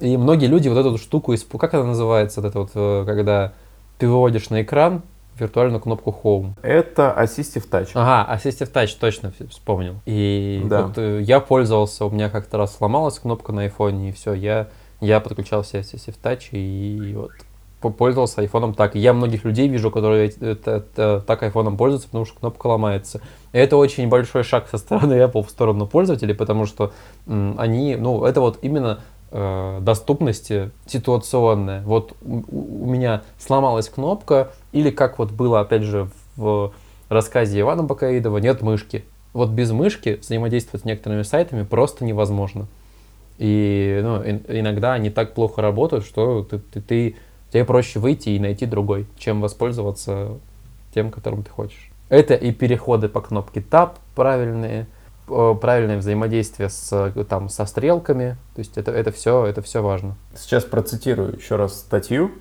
[0.00, 3.52] и многие люди вот эту штуку, исп- как она называется, вот это вот, э, когда
[3.98, 5.02] ты выводишь на экран
[5.38, 6.50] виртуальную кнопку Home.
[6.62, 7.90] Это Assistive Touch.
[7.94, 9.94] Ага, Assistive Touch, точно вспомнил.
[10.04, 10.86] И Да.
[10.86, 14.66] вот э, я пользовался, у меня как-то раз сломалась кнопка на айфоне, и все, я,
[15.00, 17.30] я подключал себе Assistive Touch, и вот
[17.80, 18.94] пользовался айфоном так.
[18.94, 23.20] Я многих людей вижу, которые это- так айфоном пользуются, потому что кнопка ломается.
[23.52, 26.92] Это очень большой шаг со стороны Apple в сторону пользователей, потому что
[27.26, 31.82] они, ну, это вот именно э, доступности ситуационная.
[31.82, 36.72] Вот у, у меня сломалась кнопка, или как вот было, опять же, в
[37.08, 39.04] рассказе Ивана Бакаидова, нет мышки.
[39.34, 42.66] Вот без мышки взаимодействовать с некоторыми сайтами просто невозможно.
[43.38, 47.16] И ну, ин- иногда они так плохо работают, что ты, ты, ты-
[47.50, 50.38] тебе проще выйти и найти другой, чем воспользоваться
[50.94, 51.90] тем, которым ты хочешь.
[52.08, 54.86] Это и переходы по кнопке Tab правильные,
[55.28, 58.36] э, правильное взаимодействие с, э, там, со стрелками.
[58.54, 60.16] То есть это, это все, это все важно.
[60.34, 62.32] Сейчас процитирую еще раз статью,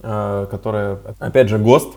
[0.00, 1.96] э, которая, опять же, ГОСТ,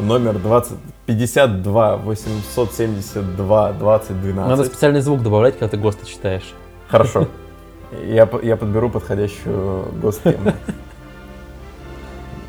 [0.00, 0.76] номер 20,
[1.06, 4.48] 52 872 2012.
[4.48, 6.52] Надо специальный звук добавлять, когда ты ГОСТы читаешь.
[6.88, 7.28] Хорошо.
[8.06, 10.54] Я, я подберу подходящую гостему.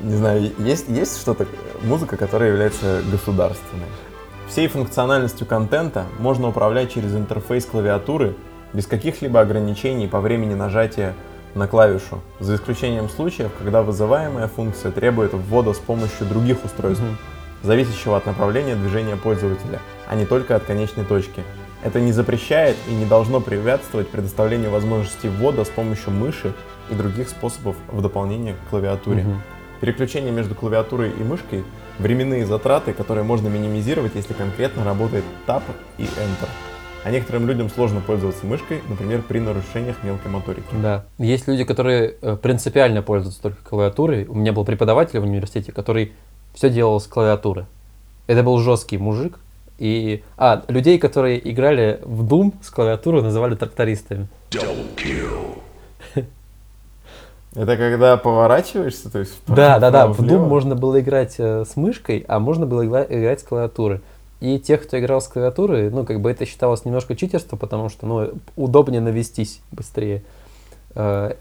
[0.03, 1.47] Не знаю, есть, есть что-то,
[1.81, 3.85] музыка, которая является государственной.
[4.49, 8.35] Всей функциональностью контента можно управлять через интерфейс клавиатуры
[8.73, 11.13] без каких-либо ограничений по времени нажатия
[11.55, 17.17] на клавишу, за исключением случаев, когда вызываемая функция требует ввода с помощью других устройств, Мгм.
[17.63, 21.43] зависящего от направления движения пользователя, а не только от конечной точки.
[21.83, 26.53] Это не запрещает и не должно препятствовать предоставлению возможности ввода с помощью мыши
[26.89, 29.23] и других способов в дополнение к клавиатуре.
[29.23, 29.41] Мгм.
[29.84, 31.65] Переключение между клавиатурой и мышкой–
[32.00, 35.62] временные затраты, которые можно минимизировать, если конкретно работает Tab
[35.98, 36.48] и Enter.
[37.04, 40.63] А некоторым людям сложно пользоваться мышкой, например, при нарушениях мелкой моторики.
[40.82, 41.04] Да.
[41.17, 44.24] Есть люди, которые э, принципиально пользуются только клавиатурой.
[44.24, 46.13] У меня был преподаватель в университете, который
[46.54, 47.65] все делал с клавиатуры.
[48.27, 49.38] Это был жесткий мужик.
[49.79, 50.23] И...
[50.38, 54.29] А, людей, которые играли в Doom с клавиатуры, называли трактористами.
[57.56, 60.08] Это когда поворачиваешься, то есть Да, да, да.
[60.08, 64.01] В Doom можно было играть э, с мышкой, а можно было игла- играть с клавиатуры.
[64.39, 68.06] И тех, кто играл с клавиатуры, ну, как бы это считалось немножко читерство, потому что,
[68.08, 70.23] ну, удобнее навестись быстрее.
[70.95, 71.35] Э,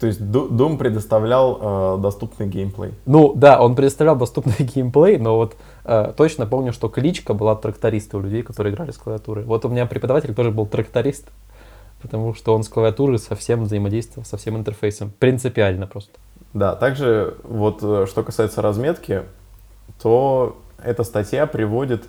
[0.00, 2.90] То есть Ду- Doom предоставлял э, доступный геймплей.
[3.06, 5.54] Ну, да, он предоставлял доступный геймплей, но вот
[5.84, 9.44] э, точно помню, что кличка была тракториста у людей, которые играли с клавиатурой.
[9.44, 11.28] Вот у меня преподаватель тоже был тракторист,
[12.02, 15.12] потому что он с клавиатуры совсем взаимодействовал со всем интерфейсом.
[15.18, 16.18] Принципиально просто.
[16.52, 19.22] Да, также вот э, что касается разметки,
[20.02, 22.04] то эта статья приводит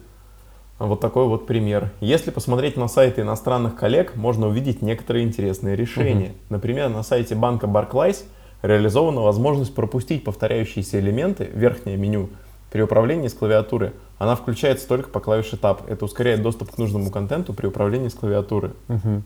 [0.80, 1.92] вот такой вот пример.
[2.02, 6.30] Если посмотреть на сайты иностранных коллег, можно увидеть некоторые интересные решения.
[6.30, 6.36] Угу.
[6.50, 8.24] Например, на сайте банка Barclays
[8.62, 12.30] реализована возможность пропустить повторяющиеся элементы, верхнее меню,
[12.72, 13.94] при управлении с клавиатуры.
[14.18, 15.82] Она включается только по клавише Tab.
[15.88, 18.72] Это ускоряет доступ к нужному контенту при управлении с клавиатуры.
[18.90, 19.22] Угу.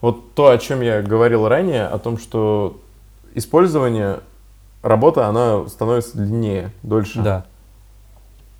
[0.00, 2.78] Вот то, о чем я говорил ранее, о том, что
[3.34, 4.20] использование,
[4.82, 7.22] работа, она становится длиннее, дольше.
[7.22, 7.46] Да.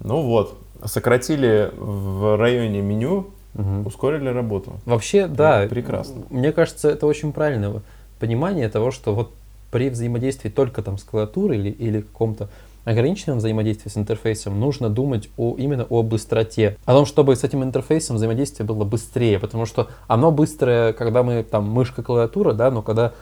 [0.01, 3.89] Ну вот, сократили в районе меню, Угу.
[3.89, 4.74] ускорили работу.
[4.84, 5.66] Вообще, да.
[5.68, 6.24] Прекрасно.
[6.28, 7.80] Мне кажется, это очень правильное
[8.18, 9.32] понимание того, что вот
[9.70, 12.49] при взаимодействии только там с клавиатурой или, или каком-то
[12.91, 16.76] ограниченном взаимодействии с интерфейсом нужно думать о, именно о быстроте.
[16.84, 21.43] О том, чтобы с этим интерфейсом взаимодействие было быстрее, потому что оно быстрое, когда мы
[21.43, 23.12] там мышка клавиатура, да, но когда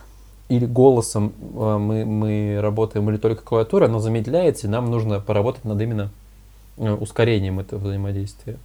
[0.50, 5.64] или голосом э, мы, мы работаем, или только клавиатура, оно замедляется, и нам нужно поработать
[5.64, 6.10] над именно
[6.76, 8.58] э, ускорением этого взаимодействия.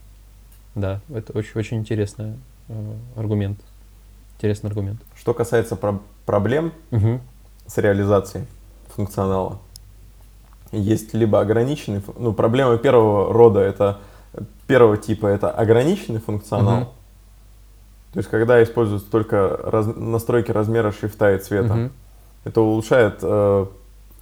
[0.76, 2.34] Да, это очень, очень интересный
[2.68, 3.60] э, аргумент.
[4.38, 5.00] Интересный аргумент.
[5.16, 7.22] Что касается про- проблем Угу.
[7.68, 8.46] с реализацией
[8.94, 9.60] функционала,
[10.72, 13.98] есть либо ограниченный, ну, проблема первого рода, это
[14.68, 16.76] первого типа, это ограниченный функционал.
[16.82, 16.88] Мгм.
[18.14, 21.74] То есть, когда используются только раз- настройки размера шрифта и цвета.
[21.74, 21.92] Мгм.
[22.44, 23.66] Это улучшает, э,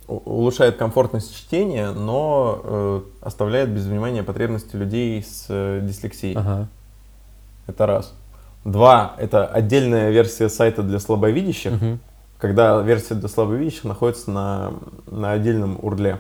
[0.08, 6.36] улучшает комфортность чтения, но э, оставляет без внимания потребности людей с э, дислексией.
[6.36, 6.68] Ага.
[7.68, 8.14] Это раз.
[8.66, 12.00] Два, это отдельная версия сайта для слабовидящих, Мгм.
[12.40, 14.74] когда версия для слабовидящих находится на,
[15.10, 16.18] на отдельном урле.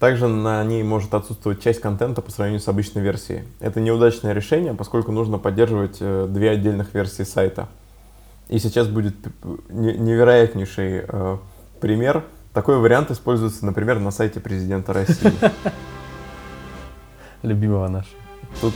[0.00, 3.44] Также на ней может отсутствовать часть контента по сравнению с обычной версией.
[3.60, 7.68] Это неудачное решение, поскольку нужно поддерживать э, две отдельных версии сайта.
[8.48, 9.14] И сейчас будет
[9.68, 11.36] не- невероятнейший э,
[11.82, 12.24] пример.
[12.54, 15.32] Такой вариант используется, например, на сайте президента России.
[17.42, 18.16] Любимого нашего.
[18.62, 18.72] Тут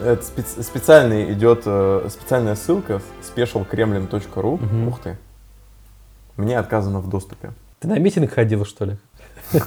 [0.00, 4.64] это спец- специальный идет э, специальная ссылка specialkremlin.ru.
[4.64, 4.88] Мгм.
[4.88, 5.18] Ух ты.
[6.36, 7.50] Мне отказано в доступе.
[7.80, 8.96] Ты на митинг ходил, что ли?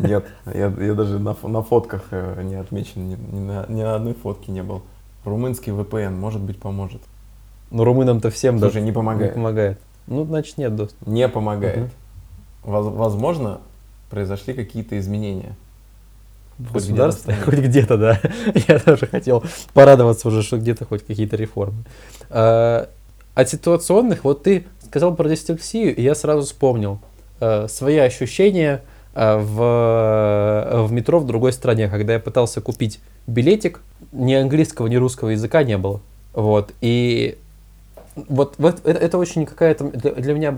[0.00, 3.94] Нет, я, я даже на, на фотках э, не отмечен, ни, ни на, ни на
[3.96, 4.82] одной фотке не был.
[5.24, 7.00] Румынский VPN, может быть, поможет.
[7.70, 9.34] Ну, румынам-то всем Слушай, да, не помогает.
[9.34, 9.80] помогает.
[10.06, 11.08] Ну, значит, нет доступа.
[11.10, 11.90] Не помогает.
[12.62, 13.60] Воз- возможно,
[14.10, 15.54] произошли какие-то изменения.
[16.58, 18.20] В государстве, хоть где-то, да.
[18.68, 19.42] Я тоже хотел
[19.74, 21.84] порадоваться уже, что где-то хоть какие-то реформы.
[22.30, 22.88] А,
[23.34, 27.00] От ситуационных, вот ты сказал про дислексию, и я сразу вспомнил
[27.40, 28.82] э, свои ощущения
[29.16, 33.80] в, в метро в другой стране, когда я пытался купить билетик,
[34.12, 36.00] ни английского, ни русского языка не было.
[36.34, 37.38] Вот, и
[38.14, 40.50] вот, вот это, это очень какая-то для, для меня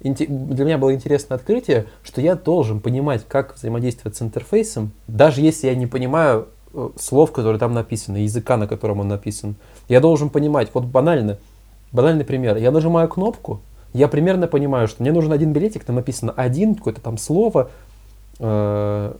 [0.00, 5.40] инте- для меня было интересное открытие, что я должен понимать, как взаимодействовать с интерфейсом, даже
[5.40, 9.56] если я не понимаю э, слов, которые там написаны, языка, на котором он написан.
[9.88, 11.38] Я должен понимать, вот банально,
[11.92, 12.56] банальный пример.
[12.56, 13.60] Я нажимаю кнопку,
[13.92, 17.70] я примерно понимаю, что мне нужен один билетик, там написано один, какое-то там слово,
[18.38, 19.14] э,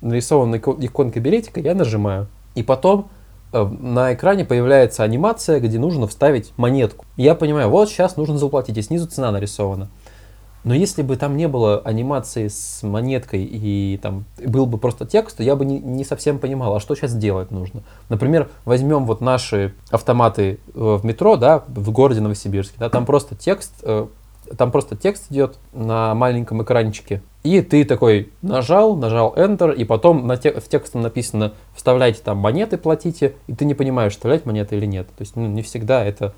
[0.00, 2.28] нарисована ико- иконка билетика, я нажимаю.
[2.54, 3.08] И потом
[3.52, 7.04] э, на экране появляется анимация, где нужно вставить монетку.
[7.16, 9.88] Я понимаю, вот сейчас нужно заплатить, и снизу цена нарисована.
[10.66, 15.36] Но если бы там не было анимации с монеткой и там был бы просто текст,
[15.36, 17.82] то я бы не, не совсем понимал, а что сейчас делать нужно.
[18.08, 23.36] Например, возьмем вот наши автоматы э, в метро, да, в городе Новосибирске, да, там просто
[23.36, 24.08] текст, э,
[24.56, 30.26] там просто текст идет на маленьком экранчике, и ты такой нажал, нажал Enter, и потом
[30.26, 34.76] на те- в текстом написано вставляйте там монеты, платите, и ты не понимаешь, вставлять монеты
[34.76, 35.06] или нет.
[35.08, 36.34] То есть ну, не всегда это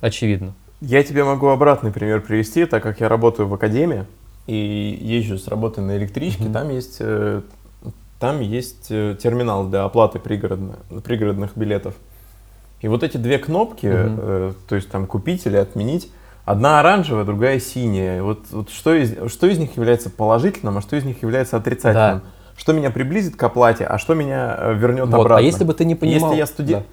[0.00, 0.54] очевидно.
[0.80, 4.04] Я тебе могу обратный пример привести, так как я работаю в академии
[4.46, 6.52] и езжу с работы на электричке, Мгм.
[6.52, 7.40] там есть, э,
[8.20, 11.94] там есть э, терминал для оплаты пригородно- пригородных билетов.
[12.82, 14.18] И вот эти две кнопки, Мгм.
[14.20, 16.10] э, то есть там купить или отменить,
[16.44, 18.22] одна оранжевая, другая синяя.
[18.22, 22.22] Вот, вот что, из, что из них является положительным, а что из них является отрицательным?
[22.56, 25.38] Что меня приблизит к оплате, а что меня э, вернет Вот, обратно?
[25.38, 26.30] А если бы ты не понимал...
[26.30, 26.86] Если я студент...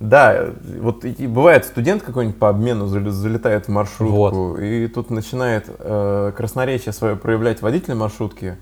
[0.00, 5.10] Да, э, вот и бывает студент какой-нибудь по обмену зал- залетает в маршрутку, и тут
[5.10, 8.56] начинает э, красноречие свое проявлять водитель маршрутки.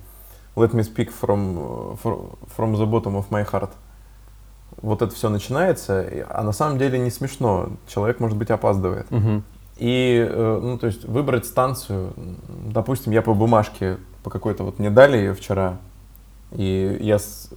[0.57, 3.71] Let me speak from, fro- from the bottom of my heart.
[4.83, 7.71] Вот это все начинается, а на самом деле не смешно.
[7.89, 9.11] Человек, может быть, опаздывает.
[9.11, 9.43] Мгм.
[9.81, 12.13] И, э, ну, то есть выбрать станцию,
[12.67, 15.79] допустим, я по бумажке, по какой-то вот мне дали ее вчера,
[16.53, 17.49] и я с-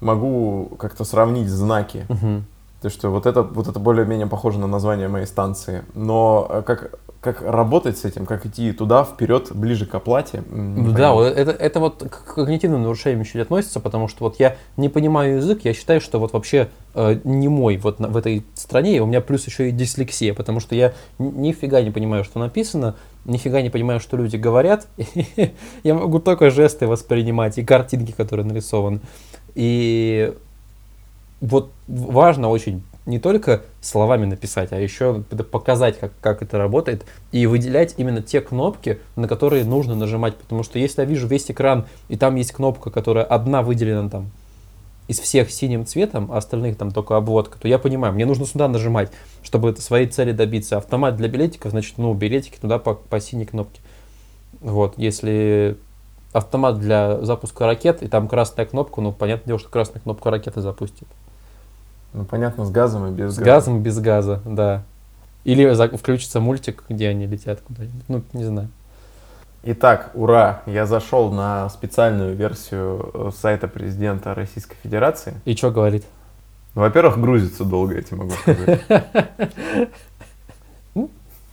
[0.00, 2.06] могу как-то сравнить знаки.
[2.08, 2.44] Мгм.
[2.80, 5.82] То есть, что вот это, вот это более-менее похоже на название моей станции.
[5.94, 10.44] Но э, как, как работать с этим, как идти туда, вперед, ближе к оплате?
[10.50, 14.38] Ну да, вот это, это вот к когнитивным нарушениям еще не относится, потому что вот
[14.38, 18.16] я не понимаю язык, я считаю, что вот вообще э, не мой вот на- в
[18.16, 21.90] этой стране, и у меня плюс еще и дислексия, потому что я ни- нифига не
[21.90, 22.94] понимаю, что написано,
[23.24, 24.86] нифига не понимаю, что люди говорят,
[25.82, 29.00] я могу только жесты воспринимать и картинки, которые нарисованы.
[29.56, 30.34] И
[31.40, 37.46] вот важно очень не только словами написать, а еще показать, как, как это работает, и
[37.46, 40.36] выделять именно те кнопки, на которые нужно нажимать.
[40.36, 44.30] Потому что если я вижу весь экран, и там есть кнопка, которая одна выделена там
[45.08, 48.68] из всех синим цветом, а остальных там только обводка, то я понимаю, мне нужно сюда
[48.68, 49.10] нажимать,
[49.42, 50.76] чтобы своей цели добиться.
[50.76, 53.80] Автомат для билетиков, значит, ну, билетики туда по, по синей кнопке.
[54.60, 55.78] Вот, если
[56.32, 60.60] автомат для запуска ракет, и там красная кнопка, ну, понятное дело, что красная кнопка ракеты
[60.60, 61.08] запустит.
[62.12, 63.44] Ну, понятно, с газом и без С газа.
[63.44, 64.82] газом, без газа, да.
[65.44, 68.04] Или за- включится мультик, где они летят куда-нибудь.
[68.08, 68.68] Ну, не знаю.
[69.64, 70.62] Итак, ура!
[70.66, 75.34] Я зашел на специальную версию э, сайта президента Российской Федерации.
[75.44, 76.04] И что говорит?
[76.74, 78.80] Ну, во-первых, грузится долго, я тебе могу сказать.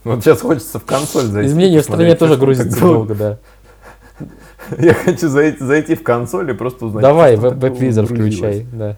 [0.03, 1.49] Вот сейчас хочется в консоль зайти.
[1.49, 2.53] Изменения в стране тоже было.
[2.80, 3.38] долго, да.
[4.78, 7.01] Я хочу зайти, зайти в консоль и просто узнать.
[7.01, 8.97] Давай, веб-визор включай, да.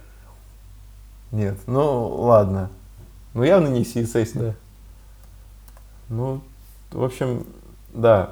[1.32, 2.70] Нет, ну ладно.
[3.34, 4.32] Ну явно не CSS.
[4.40, 4.54] да.
[6.10, 6.42] Ну,
[6.92, 7.46] в общем,
[7.94, 8.32] да.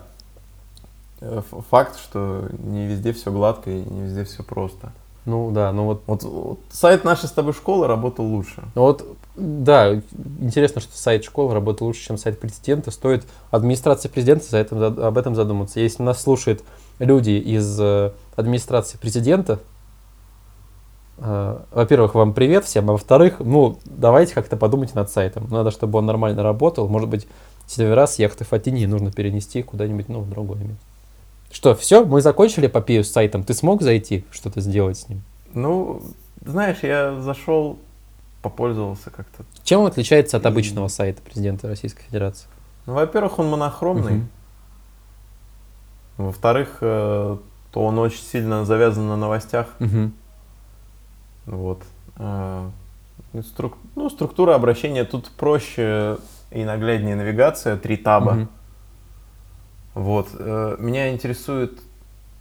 [1.22, 4.92] Э, Факт, что не везде все гладко и не везде все просто.
[5.26, 8.64] Ну да, ну вот Вот, вот сайт нашей с тобой школы работал лучше.
[8.76, 9.96] Ну Вот, да,
[10.40, 12.92] интересно, что сайт школы работает лучше, чем сайт президента.
[12.92, 15.80] Стоит администрации президента за зад- об этом задуматься.
[15.80, 16.64] Если нас слушают
[17.00, 19.60] люди из э, администрации президента,
[21.18, 25.48] во-первых, вам привет всем, а во-вторых, ну, давайте как-то подумайте над сайтом.
[25.50, 26.88] Надо, чтобы он нормально работал.
[26.90, 27.28] Может быть,
[27.68, 30.84] сервера с яхты Фатини нужно перенести куда-нибудь, ну, в другое место.
[31.52, 33.44] Что, все, мы закончили эпопею с сайтом.
[33.44, 35.22] Ты смог зайти, что-то сделать с ним?
[35.54, 36.02] Ну,
[36.46, 37.78] знаешь, я зашел,
[38.42, 39.46] попользовался как-то.
[39.64, 42.48] Чем он отличается от И- обычного сайта президента Российской Федерации?
[42.86, 44.14] Ну, во-первых, он монохромный.
[44.16, 44.30] Мгм.
[46.18, 47.38] Во-вторых, э,
[47.72, 49.68] то он очень сильно завязан на новостях.
[49.80, 50.14] Мгм.
[51.46, 51.82] Вот.
[52.18, 52.70] Э,
[53.34, 56.18] и струк- Ну, структура обращения тут проще
[56.52, 58.34] и нагляднее навигация, три таба.
[58.34, 58.50] Мгм.
[59.94, 60.28] Вот.
[60.38, 61.80] э, Меня интересует,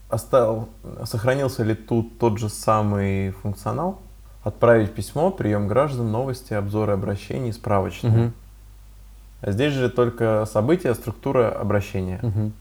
[0.09, 0.69] остал,
[1.05, 3.99] сохранился ли тут тот же самый функционал?
[4.43, 8.13] Отправить письмо, прием граждан, новости, обзоры обращений, справочные.
[8.13, 8.33] Мгм.
[9.41, 12.19] А здесь же только события, структура обращения.
[12.23, 12.53] Мгм.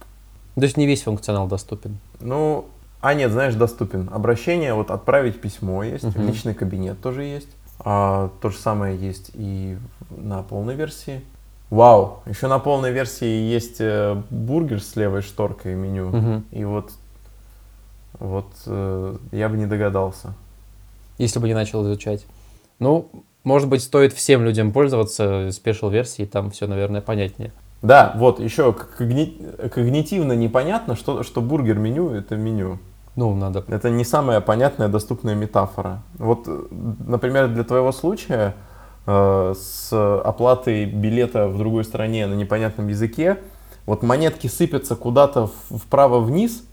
[0.55, 1.97] То есть не весь функционал доступен.
[2.19, 2.65] Ну,
[3.03, 4.09] а нет, знаешь, доступен.
[4.13, 6.25] Обращение, вот отправить письмо есть, Мгм.
[6.27, 7.49] личный кабинет тоже есть.
[7.79, 9.77] А, то же самое есть и
[10.09, 11.21] на полной версии.
[11.69, 16.07] Вау, еще на полной версии есть э, бургер с левой шторкой меню.
[16.07, 16.45] Мгм.
[16.51, 16.91] И вот,
[18.19, 20.33] вот э, я бы не догадался.
[21.17, 22.25] Если бы не начал изучать.
[22.79, 23.09] Ну,
[23.43, 27.51] может быть, стоит всем людям пользоваться спешл версией, там все, наверное, понятнее.
[27.81, 32.79] Да, вот еще когни- когнитивно непонятно, что, что бургер меню это меню.
[33.15, 33.63] Ну, надо.
[33.67, 36.01] Это не самая понятная доступная метафора.
[36.17, 36.61] Вот, э,
[37.05, 38.55] например, для твоего случая
[39.05, 43.37] э, с оплатой билета в другой стране на непонятном языке,
[43.85, 46.63] вот монетки сыпятся куда-то вправо-вниз,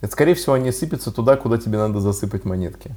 [0.00, 2.94] это, скорее всего, они сыпятся туда, куда тебе надо засыпать монетки.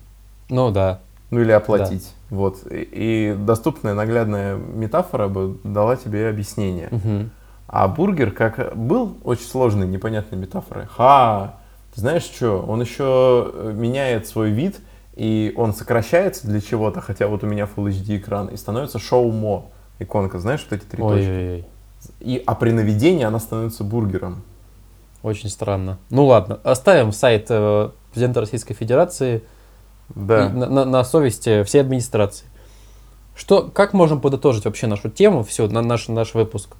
[0.49, 0.99] Ну, да.
[1.31, 2.13] Ну или оплатить.
[2.29, 2.65] Вот.
[2.71, 6.89] И, и доступная наглядная метафора бы дала тебе объяснение.
[6.91, 7.31] Мгм.
[7.67, 10.87] А бургер как был очень сложной, непонятной метафорой.
[10.87, 11.55] Ха!
[11.95, 12.63] Знаешь что?
[12.67, 14.79] Он еще э, меняет свой вид,
[15.15, 19.65] и он сокращается для чего-то, хотя вот у меня Full HD экран, и становится шоу-мо
[19.99, 21.27] иконка, знаешь, вот эти три точки.
[21.29, 21.65] Ой-ой-ой.
[22.21, 24.43] И, а при наведении она становится бургером.
[25.23, 25.97] Очень странно.
[26.09, 26.59] Ну, ладно.
[26.63, 29.43] Оставим сайт э, президента Российской Федерации
[30.09, 30.45] Да.
[30.45, 32.45] и на, на- на совести всей администрации.
[33.35, 36.75] Что, как можем подытожить вообще нашу тему, все, на наш, наш выпуск?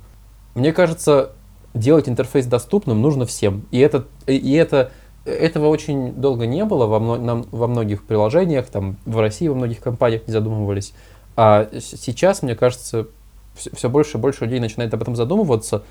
[0.56, 1.32] Мне кажется,
[1.74, 3.66] делать интерфейс доступным нужно всем.
[3.72, 4.92] И, это, и это,
[5.26, 9.56] этого очень долго не было во, мно- нам- во многих приложениях, там, в России во
[9.56, 10.94] многих компаниях не задумывались.
[11.36, 13.08] А сейчас, мне кажется,
[13.56, 15.84] все, больше и больше людей начинает об этом задумываться.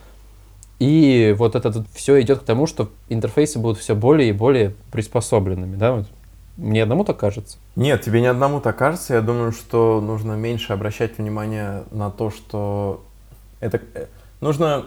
[0.79, 5.77] И вот это все идет к тому, что интерфейсы будут все более и более приспособленными.
[5.77, 6.05] Да?
[6.57, 7.59] Мне одному так кажется.
[7.77, 9.15] Нет, тебе не одному так кажется.
[9.15, 13.05] Я думаю, что нужно меньше обращать внимание на то, что
[13.61, 13.81] это...
[13.95, 14.07] э,
[14.41, 14.87] Нужно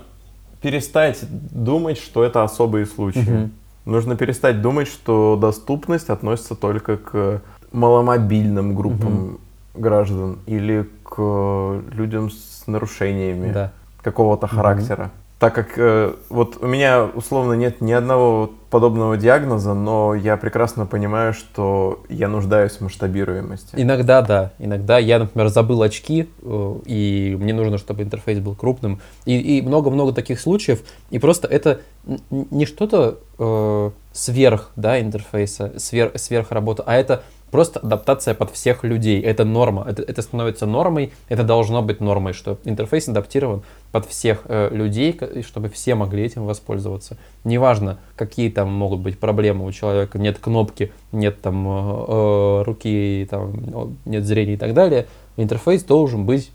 [0.62, 1.20] перестать
[1.52, 3.20] думать, что это особые случаи.
[3.20, 3.52] Мгм.
[3.86, 7.42] Нужно перестать думать, что доступность относится только к
[7.72, 9.38] маломобильным группам Мгм.
[9.74, 13.72] граждан или к людям с нарушениями Да.
[14.04, 15.10] какого-то характера.
[15.42, 20.86] Так как э, вот у меня условно нет ни одного подобного диагноза, но я прекрасно
[20.86, 23.70] понимаю, что я нуждаюсь в масштабируемости.
[23.74, 25.00] Иногда да, иногда.
[25.00, 30.40] Я, например, забыл очки, э, и мне нужно, чтобы интерфейс был крупным, и много-много таких
[30.40, 31.82] случаев, и просто это
[32.30, 38.84] не что-то э, сверх, да, интерфейса, сверх, сверх работы, а это просто адаптация под всех
[38.84, 44.06] людей, это норма, это, это становится нормой, это должно быть нормой, что интерфейс адаптирован под
[44.06, 47.18] всех э, людей, чтобы все могли этим воспользоваться.
[47.44, 53.28] Неважно, какие там могут быть проблемы у человека, нет кнопки, нет там э, э, руки,
[53.30, 56.52] там, нет зрения и так далее, интерфейс должен быть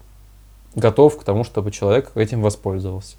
[0.74, 3.16] готов к тому, чтобы человек этим воспользовался.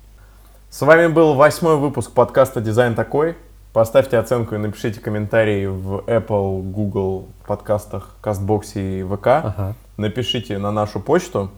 [0.69, 3.36] С вами был восьмой выпуск подкаста «Дизайн такой».
[3.78, 9.28] Поставьте оценку и напишите комментарии в Apple, Google подкастах, Кастбоксе и ВК.
[9.28, 9.75] Ага.
[9.97, 11.51] Напишите на нашу почту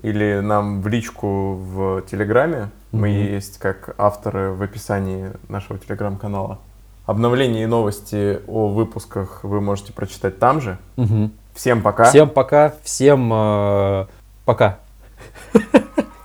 [0.00, 2.70] или нам в личку в Телеграме.
[2.92, 3.34] Мы Мгм.
[3.34, 6.60] есть как авторы в описании нашего Телеграм-канала.
[7.04, 10.78] Обновления и новости о выпусках вы можете прочитать там же.
[10.96, 11.30] Мгм.
[11.54, 12.04] Всем пока.
[12.04, 14.06] Всем пока, всем э,
[14.46, 14.78] пока.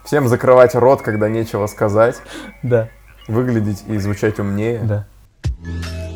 [0.06, 2.22] Всем закрывать рот, когда нечего сказать.
[2.64, 2.88] Да,
[3.28, 4.80] Выглядеть и звучать умнее.
[4.84, 5.06] да.
[5.64, 6.11] うん。